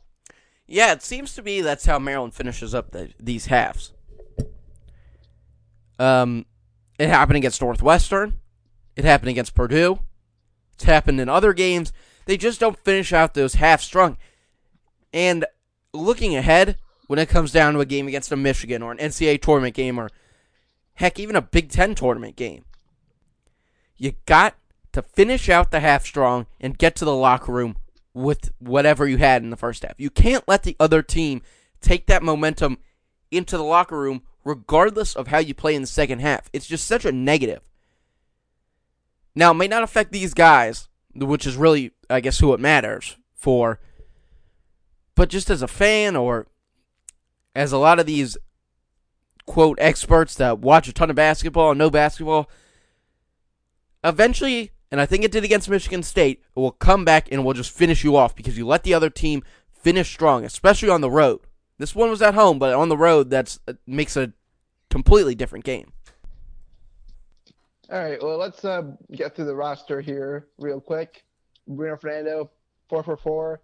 [0.65, 3.93] Yeah, it seems to be that's how Maryland finishes up the, these halves.
[5.99, 6.45] Um,
[6.99, 8.39] it happened against Northwestern.
[8.95, 9.99] It happened against Purdue.
[10.73, 11.93] It's happened in other games.
[12.25, 14.17] They just don't finish out those half strong.
[15.13, 15.45] And
[15.93, 19.41] looking ahead, when it comes down to a game against a Michigan or an NCAA
[19.41, 20.09] tournament game or
[20.95, 22.65] heck, even a Big Ten tournament game,
[23.97, 24.55] you got
[24.91, 27.77] to finish out the half strong and get to the locker room
[28.13, 29.93] with whatever you had in the first half.
[29.97, 31.41] You can't let the other team
[31.81, 32.77] take that momentum
[33.31, 36.49] into the locker room regardless of how you play in the second half.
[36.53, 37.61] It's just such a negative.
[39.35, 43.17] Now, it may not affect these guys, which is really, I guess, who it matters
[43.35, 43.79] for.
[45.13, 46.47] But just as a fan or
[47.57, 48.37] as a lot of these
[49.47, 52.49] quote experts that watch a ton of basketball and know basketball,
[54.03, 57.71] eventually, and I think it did against Michigan State, will come back and will just
[57.71, 61.39] finish you off because you let the other team finish strong, especially on the road.
[61.79, 64.33] This one was at home, but on the road, that's it makes a
[64.91, 65.91] completely different game.
[67.91, 71.23] All right, well, let's uh, get through the roster here real quick.
[71.67, 72.51] Bruno Fernando,
[72.89, 73.61] 4 for 4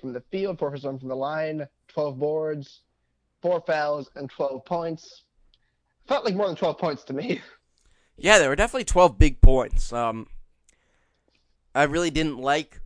[0.00, 2.82] from the field, 4 for 7 from the line, 12 boards,
[3.44, 5.24] 4 fouls, and 12 points.
[6.08, 7.40] Felt like more than 12 points to me.
[8.16, 9.92] Yeah, there were definitely 12 big points.
[9.92, 10.28] Um,
[11.74, 12.80] I really didn't like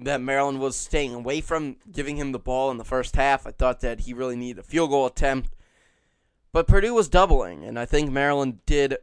[0.00, 3.46] that Maryland was staying away from giving him the ball in the first half.
[3.46, 5.54] I thought that he really needed a field goal attempt.
[6.50, 8.96] But Purdue was doubling, and I think Maryland did.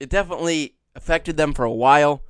[0.00, 2.24] It definitely affected them for a while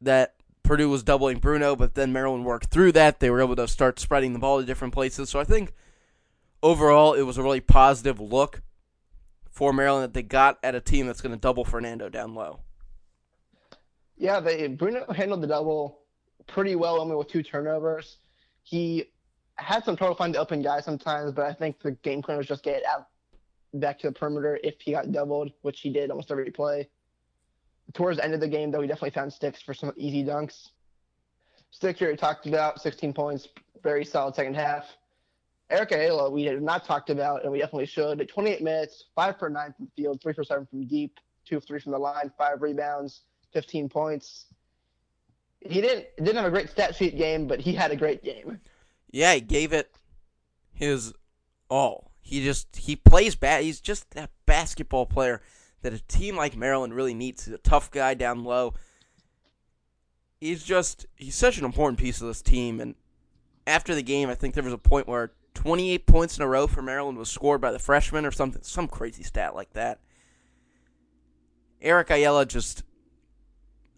[0.00, 0.34] that
[0.68, 3.20] Purdue was doubling Bruno, but then Maryland worked through that.
[3.20, 5.30] They were able to start spreading the ball to different places.
[5.30, 5.72] So I think
[6.62, 8.60] overall it was a really positive look
[9.50, 12.60] for Maryland that they got at a team that's going to double Fernando down low.
[14.18, 16.00] Yeah, they Bruno handled the double
[16.46, 18.18] pretty well, only with two turnovers.
[18.62, 19.06] He
[19.54, 22.46] had some trouble finding the open guy sometimes, but I think the game plan was
[22.46, 23.06] just get out
[23.72, 26.90] back to the perimeter if he got doubled, which he did almost every play.
[27.94, 30.70] Towards the end of the game, though, he definitely found sticks for some easy dunks.
[31.70, 33.48] Stick here talked about 16 points,
[33.82, 34.84] very solid second half.
[35.70, 38.26] Eric Ayala, we have not talked about, and we definitely should.
[38.26, 41.80] 28 minutes, 5 for 9 from field, 3 for 7 from deep, 2 for 3
[41.80, 43.22] from the line, 5 rebounds,
[43.52, 44.46] 15 points.
[45.60, 48.60] He didn't didn't have a great stat sheet game, but he had a great game.
[49.10, 49.92] Yeah, he gave it
[50.72, 51.12] his
[51.68, 52.12] all.
[52.20, 53.64] He just he plays bad.
[53.64, 55.42] He's just that basketball player
[55.82, 57.44] that a team like Maryland really needs.
[57.44, 58.74] He's a tough guy down low.
[60.40, 62.80] He's just he's such an important piece of this team.
[62.80, 62.94] And
[63.66, 66.66] after the game, I think there was a point where 28 points in a row
[66.66, 69.98] for Maryland was scored by the freshman or something, some crazy stat like that.
[71.80, 72.82] Eric Ayala just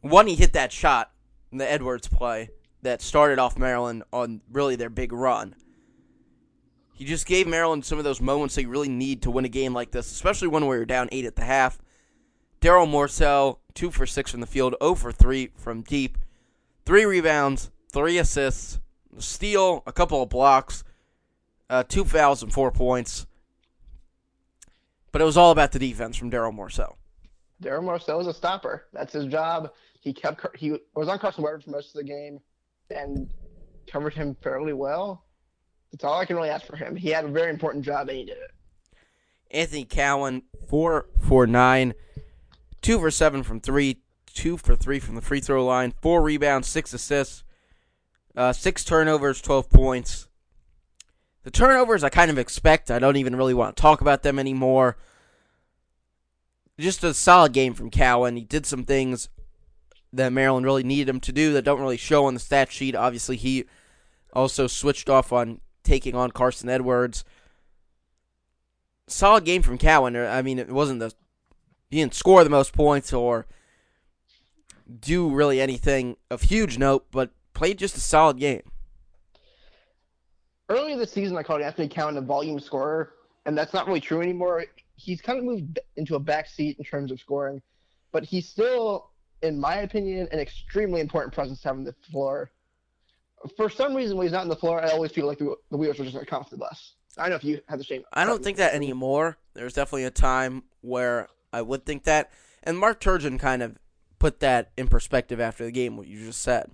[0.01, 1.13] one he hit that shot
[1.53, 2.51] in the Edwards play
[2.83, 5.55] that started off Maryland on really their big run.
[7.01, 9.73] He just gave Maryland some of those moments they really need to win a game
[9.73, 11.79] like this, especially when we were down eight at the half.
[12.61, 16.19] Darryn Morsell, two for six from the field, 0 for three from deep,
[16.85, 18.81] three rebounds, three assists,
[19.17, 20.85] a steal, a couple of blocks,
[21.71, 23.27] uh, two fouls, and four points.
[25.11, 26.97] But it was all about the defense from Darryn Morsell.
[27.63, 28.89] Darryn Morsell is a stopper.
[28.93, 29.73] That's his job.
[30.01, 32.41] He kept he was on Carson Webber for most of the game,
[32.91, 33.31] and
[33.87, 35.25] covered him fairly well.
[35.93, 36.97] That's all I can really ask for him.
[36.97, 38.51] He had a very important job, and he did it.
[39.51, 41.95] Anthony Cowan, four for nine,
[42.81, 46.69] two for seven from three, two for three from the free throw line, four rebounds,
[46.69, 47.43] six assists,
[48.37, 50.29] uh, six turnovers, 12 points.
[51.43, 52.91] The turnovers I kind of expect.
[52.91, 54.99] I don't even really want to talk about them anymore.
[56.79, 58.37] Just a solid game from Cowan.
[58.37, 59.29] He did some things
[60.13, 62.95] that Maryland really needed him to do that don't really show on the stat sheet.
[62.95, 63.65] Obviously, he
[64.33, 67.25] also switched off on taking on Carsen Edwards.
[69.09, 70.15] Solid game from Cowan.
[70.15, 71.13] I mean, it wasn't the
[71.91, 73.49] he didn't score the most points or
[75.01, 78.63] do really anything of huge note, but played just a solid game.
[80.69, 84.23] Earlier this season, I called Anthony Cowan a volume scorer, and that's not really true
[84.23, 84.65] anymore.
[84.95, 87.61] He's kind of moved into a back seat in terms of scoring,
[88.13, 89.11] but he's still,
[89.43, 92.53] in my opinion, an extremely important presence to have on the floor.
[93.57, 95.77] For some reason, when he's not on the floor, I always feel like the, the
[95.77, 96.95] wheels are just come off the bus.
[97.17, 98.03] I don't know if you have the same.
[98.13, 99.37] I don't think that anymore.
[99.55, 102.31] There's definitely a time where I would think that,
[102.63, 103.79] and Mark Turgeon kind of
[104.19, 105.97] put that in perspective after the game.
[105.97, 106.71] What you just said.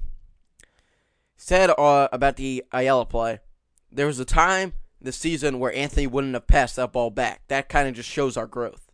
[0.58, 0.64] He
[1.42, 3.40] said uh, about the Ayala play.
[3.90, 7.42] There was a time this season where Anthony wouldn't have passed that ball back.
[7.48, 8.90] That kind of just shows our growth.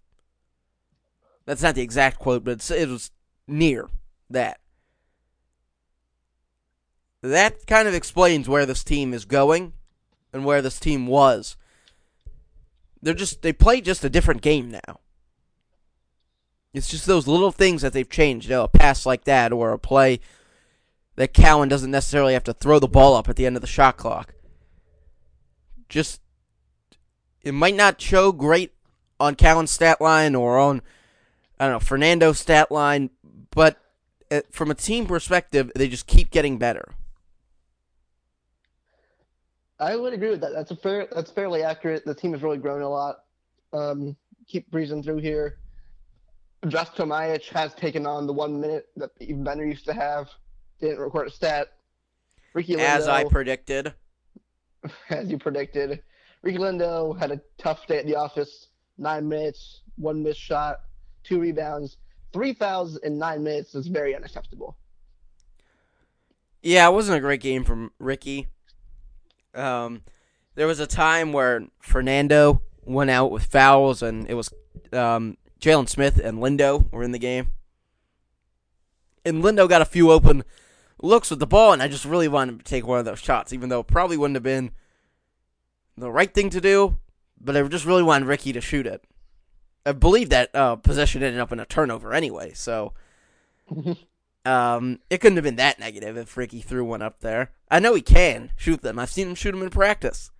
[1.46, 3.11] That's not the exact quote, but it was
[3.48, 3.88] near
[4.30, 4.61] that.
[7.22, 9.72] That kind of explains where this team is going
[10.32, 11.56] and where this team was.
[13.00, 15.00] They're just they play just a different game now.
[16.74, 18.48] It's just those little things that they've changed.
[18.48, 20.20] You know, a pass like that or a play
[21.16, 23.68] that Cowan doesn't necessarily have to throw the ball up at the end of the
[23.68, 24.35] shot clock.
[25.88, 26.20] Just
[27.42, 28.72] it might not show great
[29.20, 30.82] on Cowan's stat line or on
[31.61, 33.11] I don't know Fernando's stat line,
[33.50, 33.78] but
[34.30, 36.94] uh, from a team perspective, they just keep getting better.
[39.82, 40.52] I would agree with that.
[40.52, 41.08] That's a fair.
[41.12, 42.04] That's fairly accurate.
[42.04, 43.24] The team has really grown a lot.
[43.72, 44.16] Um,
[44.46, 45.58] keep breezing through here.
[46.68, 50.28] Just Tomaic has taken on the one minute that Ivan Bender used to have.
[50.80, 51.72] Didn't record a stat.
[52.54, 53.92] Ricky Lindo, as I predicted.
[55.10, 56.02] As you predicted.
[56.42, 58.66] Ricky Lindo had a tough day at the office.
[58.98, 60.80] Nine minutes, one missed shot,
[61.22, 61.98] two rebounds,
[62.32, 64.76] three fouls in nine minutes is very unacceptable.
[66.62, 68.48] Yeah, it wasn't a great game from Ricky.
[69.54, 70.02] Um,
[70.54, 74.50] there was a time where Fernando went out with fouls, and it was
[74.92, 77.52] um, Jalen Smith and Lindo were in the game.
[79.24, 80.42] And Lindo got a few open
[81.00, 83.52] looks with the ball, and I just really wanted to take one of those shots,
[83.52, 84.70] even though it probably wouldn't have been
[85.96, 86.98] the right thing to do,
[87.40, 89.04] but I just really wanted Ricky to shoot it.
[89.84, 92.92] I believe that uh, possession ended up in a turnover anyway, so
[94.44, 97.52] um, it couldn't have been that negative if Ricky threw one up there.
[97.70, 98.98] I know he can shoot them.
[98.98, 100.31] I've seen him shoot them in practice,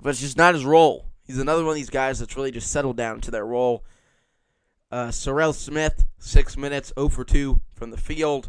[0.00, 1.06] but it's just not his role.
[1.24, 3.84] He's another one of these guys that's really just settled down to their role.
[4.90, 8.48] Uh, Serrel Smith, six minutes, 0 for 2 from the field.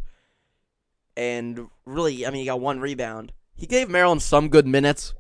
[1.17, 3.33] And really, I mean, he got one rebound.
[3.55, 5.13] He gave Maryland some good minutes.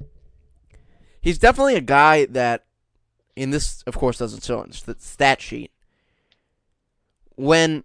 [1.19, 2.63] He's definitely a guy that,
[3.35, 5.71] in this, of course, doesn't show on the stat sheet.
[7.35, 7.83] When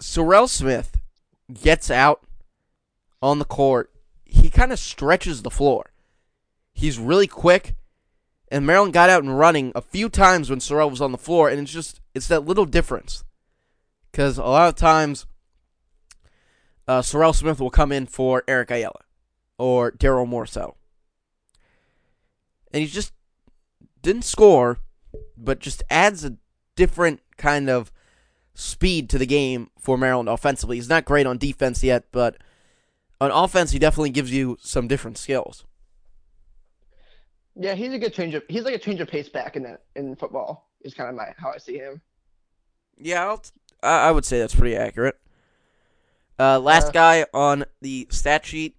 [0.00, 1.00] Serrel Smith
[1.52, 2.22] gets out
[3.20, 3.90] on the court,
[4.24, 5.90] he kind of stretches the floor.
[6.72, 7.74] He's really quick
[8.50, 11.48] and Maryland got out and running a few times when Serrel was on the floor,
[11.48, 13.24] and it's just it's that little difference.
[14.10, 15.26] Because a lot of times,
[16.86, 19.00] uh, Serrel Smith will come in for Eric Ayala
[19.58, 20.76] or Darryn Morsell.
[22.72, 23.12] and he just
[24.02, 24.78] didn't score,
[25.36, 26.36] but just adds a
[26.76, 27.92] different kind of
[28.58, 30.76] speed to the game for Maryland offensively.
[30.76, 32.36] He's not great on defense yet, but
[33.20, 35.64] on offense, he definitely gives you some different skills.
[37.54, 38.42] Yeah, he's a good change of.
[38.48, 40.70] He's like a change of pace back in that in football.
[40.80, 42.00] Is kind of my how I see him.
[42.96, 43.42] Yeah, I'll,
[43.82, 45.16] I would say that's pretty accurate.
[46.38, 48.76] Uh, last guy on the stat sheet,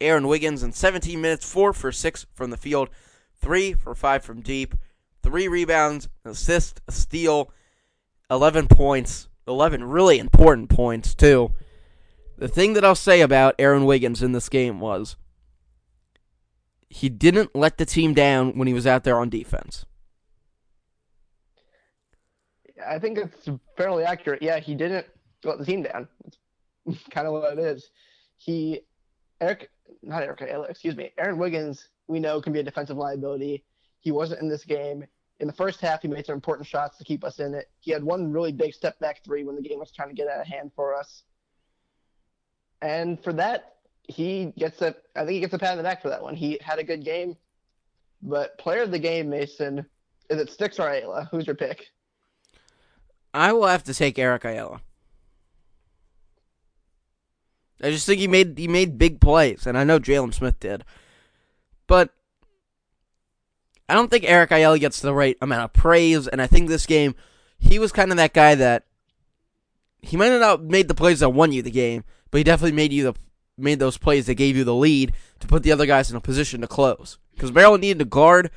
[0.00, 2.88] Aaron Wiggins, in 17 minutes, four for six from the field,
[3.34, 4.74] three for five from deep,
[5.22, 7.50] three rebounds, an assist, a steal,
[8.30, 11.52] 11 points, 11 really important points too.
[12.38, 15.16] The thing that I'll say about Aaron Wiggins in this game was
[16.88, 19.86] he didn't let the team down when he was out there on defense.
[22.86, 24.42] I think it's fairly accurate.
[24.42, 25.06] Yeah, he didn't
[25.44, 26.08] let the team down.
[26.86, 27.90] It's kind of what it is.
[28.36, 28.80] He,
[29.40, 29.70] Eric,
[30.02, 33.64] not Eric, excuse me, Aaron Wiggins, we know can be a defensive liability.
[34.00, 35.04] He wasn't in this game.
[35.38, 37.68] In the first half, he made some important shots to keep us in it.
[37.80, 40.28] He had one really big step back three when the game was trying to get
[40.28, 41.24] out of hand for us.
[42.80, 43.76] And for that,
[44.08, 44.94] he gets a.
[45.14, 46.36] I think he gets a pat on the back for that one.
[46.36, 47.36] He had a good game,
[48.22, 49.84] but player of the game, Mason,
[50.30, 51.28] is it Sticks or Ayala?
[51.30, 51.86] Who's your pick?
[53.34, 54.80] I will have to take Eric Ayala.
[57.82, 60.84] I just think he made he made big plays, and I know Jalen Smith did,
[61.86, 62.10] but
[63.88, 66.26] I don't think Eric Ayala gets the right amount of praise.
[66.26, 67.14] And I think this game,
[67.58, 68.84] he was kind of that guy that
[70.00, 72.76] he might not have made the plays that won you the game, but he definitely
[72.76, 73.14] made you the
[73.58, 76.20] made those plays that gave you the lead to put the other guys in a
[76.20, 77.18] position to close.
[77.32, 78.50] Because Maryland needed a guard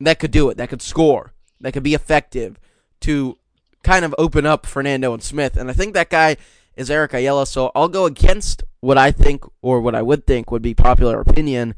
[0.00, 2.58] that could do it, that could score, that could be effective
[3.00, 3.38] to
[3.82, 5.56] kind of open up Fernando and Smith.
[5.56, 6.36] And I think that guy
[6.76, 7.46] is Eric Ayala.
[7.46, 11.20] So I'll go against what I think or what I would think would be popular
[11.20, 11.74] opinion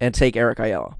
[0.00, 0.96] and take Eric Ayala.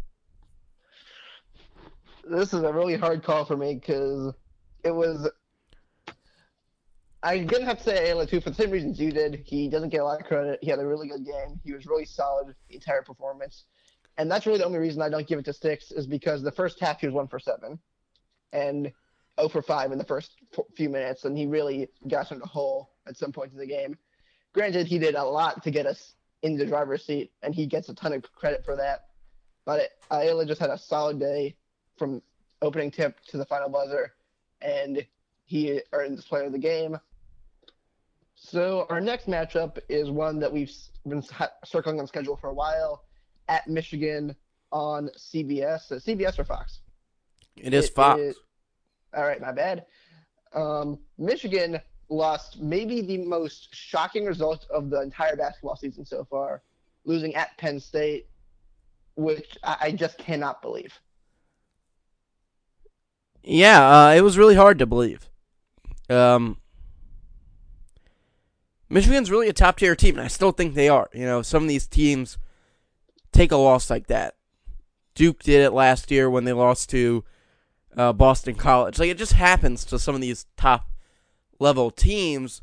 [2.28, 4.34] This is a really hard call for me because
[4.82, 5.30] it was
[7.22, 9.42] I'm gonna have to say Ayala too for the same reasons you did.
[9.46, 10.58] He doesn't get a lot of credit.
[10.60, 11.60] He had a really good game.
[11.64, 13.64] He was really solid the entire performance,
[14.18, 16.50] and that's really the only reason I don't give it to Sticks is because the
[16.50, 17.78] first half he was one for seven,
[18.52, 18.92] and
[19.38, 20.32] 0 for five in the first
[20.76, 23.96] few minutes, and he really got in the hole at some point in the game.
[24.52, 27.88] Granted, he did a lot to get us in the driver's seat, and he gets
[27.88, 29.06] a ton of credit for that.
[29.64, 31.56] But Ayala just had a solid day
[31.96, 32.22] from
[32.62, 34.14] opening tip to the final buzzer,
[34.60, 35.06] and
[35.44, 36.98] he earned the player of the game.
[38.34, 40.72] So our next matchup is one that we've
[41.06, 41.22] been
[41.64, 43.04] circling on schedule for a while
[43.48, 44.36] at Michigan
[44.72, 45.90] on CBS.
[45.90, 46.80] Uh, CBS or Fox?
[47.56, 48.20] It is it, Fox.
[48.20, 48.36] It,
[49.16, 49.86] all right, my bad.
[50.52, 56.62] Um, Michigan lost maybe the most shocking result of the entire basketball season so far,
[57.04, 58.26] losing at Penn State,
[59.16, 60.92] which I, I just cannot believe.
[63.48, 65.30] Yeah, uh, it was really hard to believe.
[66.10, 66.56] Um,
[68.90, 71.08] Michigan's really a top tier team, and I still think they are.
[71.14, 72.38] You know, some of these teams
[73.30, 74.34] take a loss like that.
[75.14, 77.24] Duke did it last year when they lost to
[77.96, 78.98] uh, Boston College.
[78.98, 80.90] Like it just happens to some of these top
[81.60, 82.62] level teams.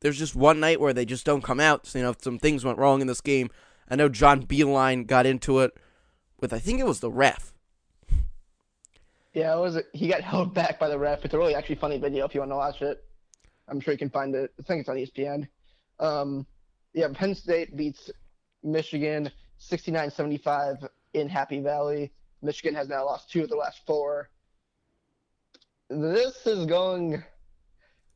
[0.00, 1.86] There's just one night where they just don't come out.
[1.86, 3.48] So, you know, some things went wrong in this game.
[3.88, 5.72] I know John Beilein got into it
[6.38, 7.53] with I think it was the ref.
[9.34, 9.78] Yeah, it was.
[9.92, 11.24] He got held back by the ref.
[11.24, 13.04] It's a really actually funny video if you want to watch it.
[13.68, 14.52] I'm sure you can find it.
[14.58, 15.48] I think it's on ESPN.
[15.98, 16.46] Um,
[16.92, 18.10] yeah, Penn State beats
[18.62, 19.30] Michigan
[19.60, 22.12] 69-75 in Happy Valley.
[22.42, 24.28] Michigan has now lost two of the last four.
[25.88, 27.22] This is going.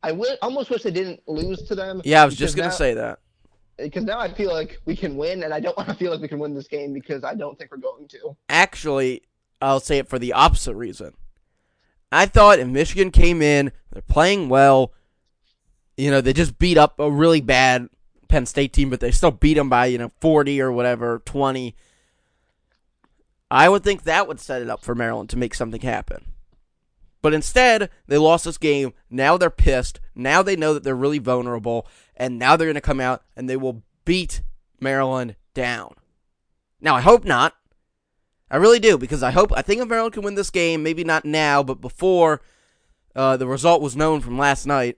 [0.03, 2.03] I w- almost wish they didn't lose to them.
[2.05, 3.21] Yeah, I was just gonna now, say that.
[3.79, 6.21] Because now I feel like we can win, and I don't want to feel like
[6.21, 8.37] we can win this game because I don't think we're going to.
[8.49, 9.23] Actually,
[9.61, 11.15] I'll say it for the opposite reason.
[12.11, 14.93] I thought if Michigan came in, they're playing well,
[15.97, 17.89] you know, they just beat up a really bad
[18.29, 21.75] Penn State team, but they still beat them by, you know, 40 or whatever, 20.
[23.51, 26.27] I would think that would set it up for Maryland to make something happen.
[27.21, 28.93] But instead, they lost this game.
[29.11, 30.01] Now they're pissed.
[30.15, 31.87] Now they know that they're really vulnerable.
[32.17, 34.43] And now they're going to come out and they will beat
[34.81, 35.95] Maryland down.
[36.81, 37.55] Now, I hope not.
[38.51, 41.25] I really do because I hope, I think Maryland can win this game, maybe not
[41.25, 42.41] now, but before
[43.15, 44.97] uh, the result was known from last night,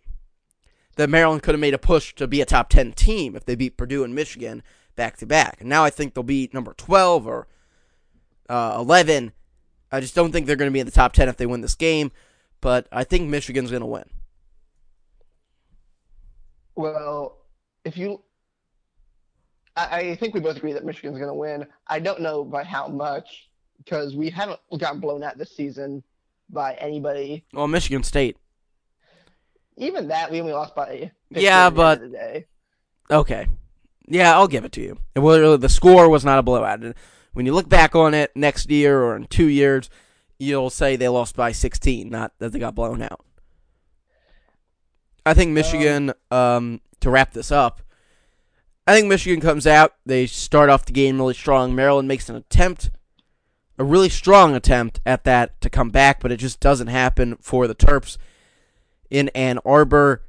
[0.97, 3.55] that Maryland could have made a push to be a top 10 team if they
[3.55, 4.63] beat Purdue and Michigan
[4.97, 5.61] back to back.
[5.61, 7.49] And now I think they'll be number 12 or
[8.49, 9.33] uh, 11.
[9.91, 11.63] I just don't think they're going to be in the top 10 if they win
[11.63, 12.13] this game,
[12.61, 14.05] but I think Michigan's going to win.
[16.77, 17.39] Well,
[17.85, 18.23] if you
[19.81, 21.67] I, I think we both agree that Michigan's going to win.
[21.87, 26.03] I don't know by how much because we haven't gotten blown out this season
[26.51, 27.45] by anybody.
[27.53, 28.37] Well, Michigan State.
[29.77, 31.11] Even that, we only lost by.
[31.31, 32.03] Yeah, but-.
[33.11, 33.47] Okay.
[34.07, 34.99] Yeah, I'll give it to you.
[35.15, 36.97] It was, the score was not a blowout.
[37.33, 39.89] When you look back on it next year or in two years,
[40.39, 43.25] you'll say they lost by 16, not that they got blown out.
[45.25, 47.83] I think Michigan, um, to wrap this up,
[48.87, 49.95] I think Michigan comes out.
[50.05, 51.75] They start off the game really strong.
[51.75, 52.91] Maryland makes an attempt,
[53.79, 57.67] a really strong attempt at that to come back, but it just doesn't happen for
[57.67, 58.17] the Terps
[59.11, 60.23] in Ann Arbor.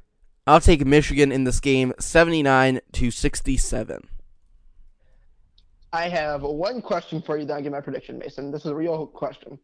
[0.46, 4.08] I'll take Michigan in this game 79 to 67.
[5.92, 7.44] I have one question for you.
[7.44, 8.50] Then I'll give my prediction, Mason.
[8.50, 9.58] This is a real question.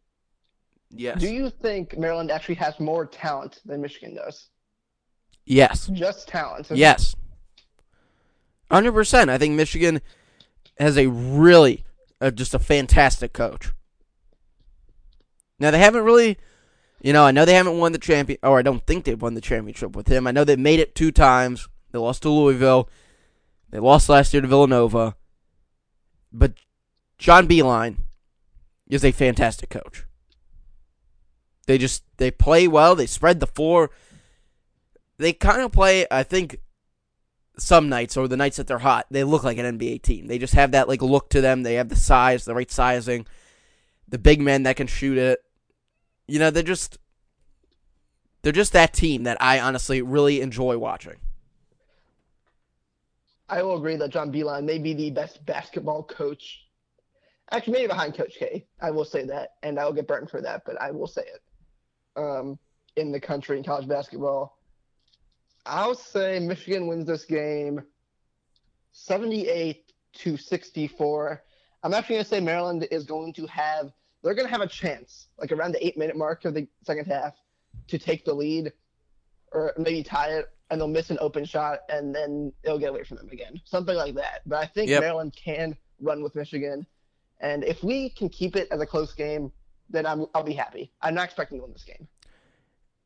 [0.91, 1.21] Yes.
[1.21, 4.49] Do you think Maryland actually has more talent than Michigan does?
[5.45, 5.87] yes.
[5.89, 6.69] Just talent.
[6.71, 7.15] Yes.
[8.71, 9.29] 100%.
[9.29, 10.01] I think Michigan
[10.79, 11.85] has a really,
[12.21, 13.73] uh, just a fantastic coach.
[15.59, 16.39] Now, they haven't really,
[17.03, 19.35] you know, I know they haven't won the champion, or I don't think they've won
[19.35, 20.27] the championship with him.
[20.27, 21.69] I know they made it two times.
[21.91, 22.89] They lost to Louisville.
[23.71, 25.17] They lost last year to Villanova.
[26.33, 26.55] But
[27.17, 27.97] John Beilein
[28.89, 30.05] is a fantastic coach.
[31.67, 32.95] They just, they play well.
[32.95, 33.91] They spread the floor.
[35.19, 36.61] They kind of play, I think,
[37.59, 40.27] some nights or the nights that they're hot, they look like an NBA team.
[40.27, 41.63] They just have that like look to them.
[41.63, 43.27] They have the size, the right sizing,
[44.09, 45.41] the big men that can shoot it.
[46.27, 46.99] You know, they're just
[48.43, 51.17] they're just that team that I honestly really enjoy watching.
[53.49, 56.67] I will agree that John Beilein may be the best basketball coach.
[57.51, 58.67] Actually, maybe behind Coach K.
[58.81, 61.23] I will say that, and I will get burned for that, but I will say
[61.23, 61.43] it.
[62.15, 62.59] Um,
[62.97, 64.58] in the country in college basketball,
[65.69, 67.83] I'll say Michigan wins this game,
[68.93, 71.43] seventy-eight to sixty-four.
[71.83, 73.93] I'm actually going to say Maryland is going to have.
[74.23, 77.35] They're going to have a chance, like around the eight-minute mark of the second half,
[77.87, 78.73] to take the lead,
[79.53, 83.05] or maybe tie it, and they'll miss an open shot, and then it'll get away
[83.05, 84.41] from them again, something like that.
[84.45, 85.01] But I think Yep.
[85.03, 86.85] Maryland can run with Michigan,
[87.41, 89.53] and if we can keep it as a close game,
[89.89, 90.91] then I'm, I'll be happy.
[91.01, 92.09] I'm not expecting to win this game.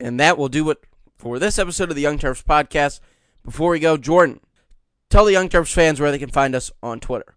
[0.01, 0.83] And that will do it
[1.23, 2.99] for this episode of the Young Terps podcast.
[3.45, 4.41] Before we go, Jordan,
[5.09, 7.37] tell the Young Terps fans where they can find us on Twitter.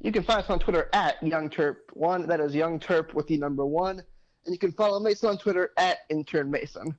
[0.00, 2.28] You can find us on Twitter at YoungTerp1.
[2.28, 4.04] That is Young Terp with the number one.
[4.46, 6.96] And you can follow Mason on Twitter at Intern Mason.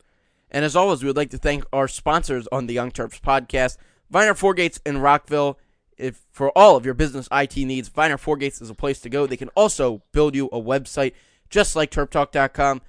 [0.52, 3.78] And as always, we would like to thank our sponsors on the Young Terps podcast,
[4.12, 5.58] Viner Four Gates in Rockville.
[5.98, 9.10] If for all of your business IT needs, Viner Four Gates is a place to
[9.10, 9.26] go.
[9.26, 11.14] They can also build you a website
[11.50, 12.82] just like TerpTalk.com.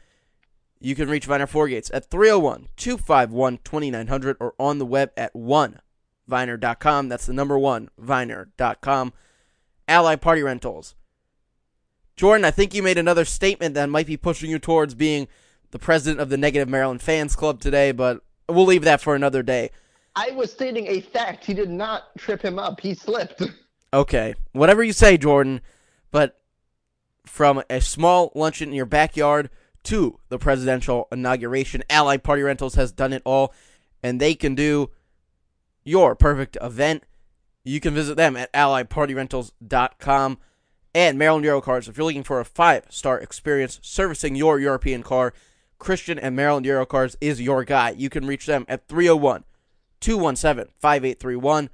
[0.81, 5.33] You can reach Viner Four Gates at 301 251 2900 or on the web at
[5.35, 7.09] 1viner.com.
[7.09, 9.13] That's the number one, viner.com.
[9.89, 10.95] Allied Party Rentals.
[12.17, 15.27] Jordan, I think you made another statement that might be pushing you towards being
[15.73, 19.43] the president of the Negative Maryland Fans Club today, but we'll leave that for another
[19.43, 19.71] day.
[20.17, 21.45] I was stating a fact.
[21.45, 22.81] He did not trip him up.
[22.81, 23.43] He slipped.
[23.93, 25.61] Okay, whatever you say, Jordan,
[26.11, 26.41] but
[27.25, 29.51] from a small luncheon in your backyard
[29.85, 33.55] to the presidential inauguration, Allied Party Rentals has done it all,
[34.03, 34.91] and they can do
[35.85, 37.05] your perfect event.
[37.63, 40.39] You can visit them at alliedpartyrentals.com
[40.95, 41.89] and Maryland Eurocars.
[41.89, 45.33] If you're looking for a five star experience servicing your European car,
[45.79, 47.91] Christian and Maryland Eurocars is your guy.
[47.91, 49.45] You can reach them at 301
[50.01, 51.71] 217 5831.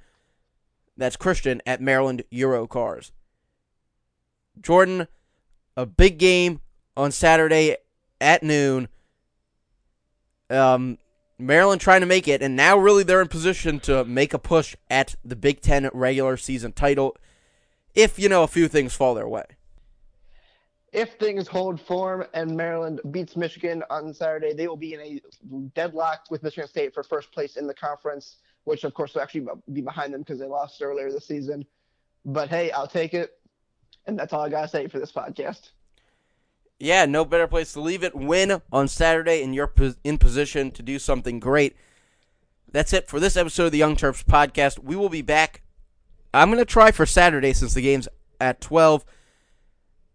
[0.97, 3.11] That's Christian at Maryland Eurocars.
[4.59, 5.07] Jordan,
[5.77, 6.61] a big game
[6.97, 7.77] on Saturday
[8.21, 8.87] at noon.
[10.49, 10.97] Um,
[11.37, 14.75] Maryland trying to make it, and now really they're in position to make a push
[14.89, 17.17] at the Big Ten regular season title
[17.93, 19.45] if, you know, a few things fall their way.
[20.93, 25.21] If things hold form and Maryland beats Michigan on Saturday, they will be in a
[25.73, 29.47] deadlock with Michigan State for first place in the conference, which of course will actually
[29.71, 31.65] be behind them because they lost earlier this season.
[32.25, 33.39] But hey, I'll take it.
[34.05, 35.71] And that's all I got to say for this podcast.
[36.81, 38.15] Yeah, no better place to leave it.
[38.15, 39.71] Win on Saturday, and you're
[40.03, 41.75] in position to do something great.
[42.71, 44.79] That's it for this episode of the Young Terps podcast.
[44.79, 45.61] We will be back.
[46.33, 48.07] I'm going to try for Saturday since the game's
[48.39, 49.05] at 12.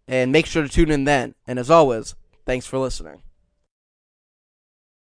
[0.09, 1.35] And make sure to tune in then.
[1.47, 2.15] And as always,
[2.45, 3.21] thanks for listening.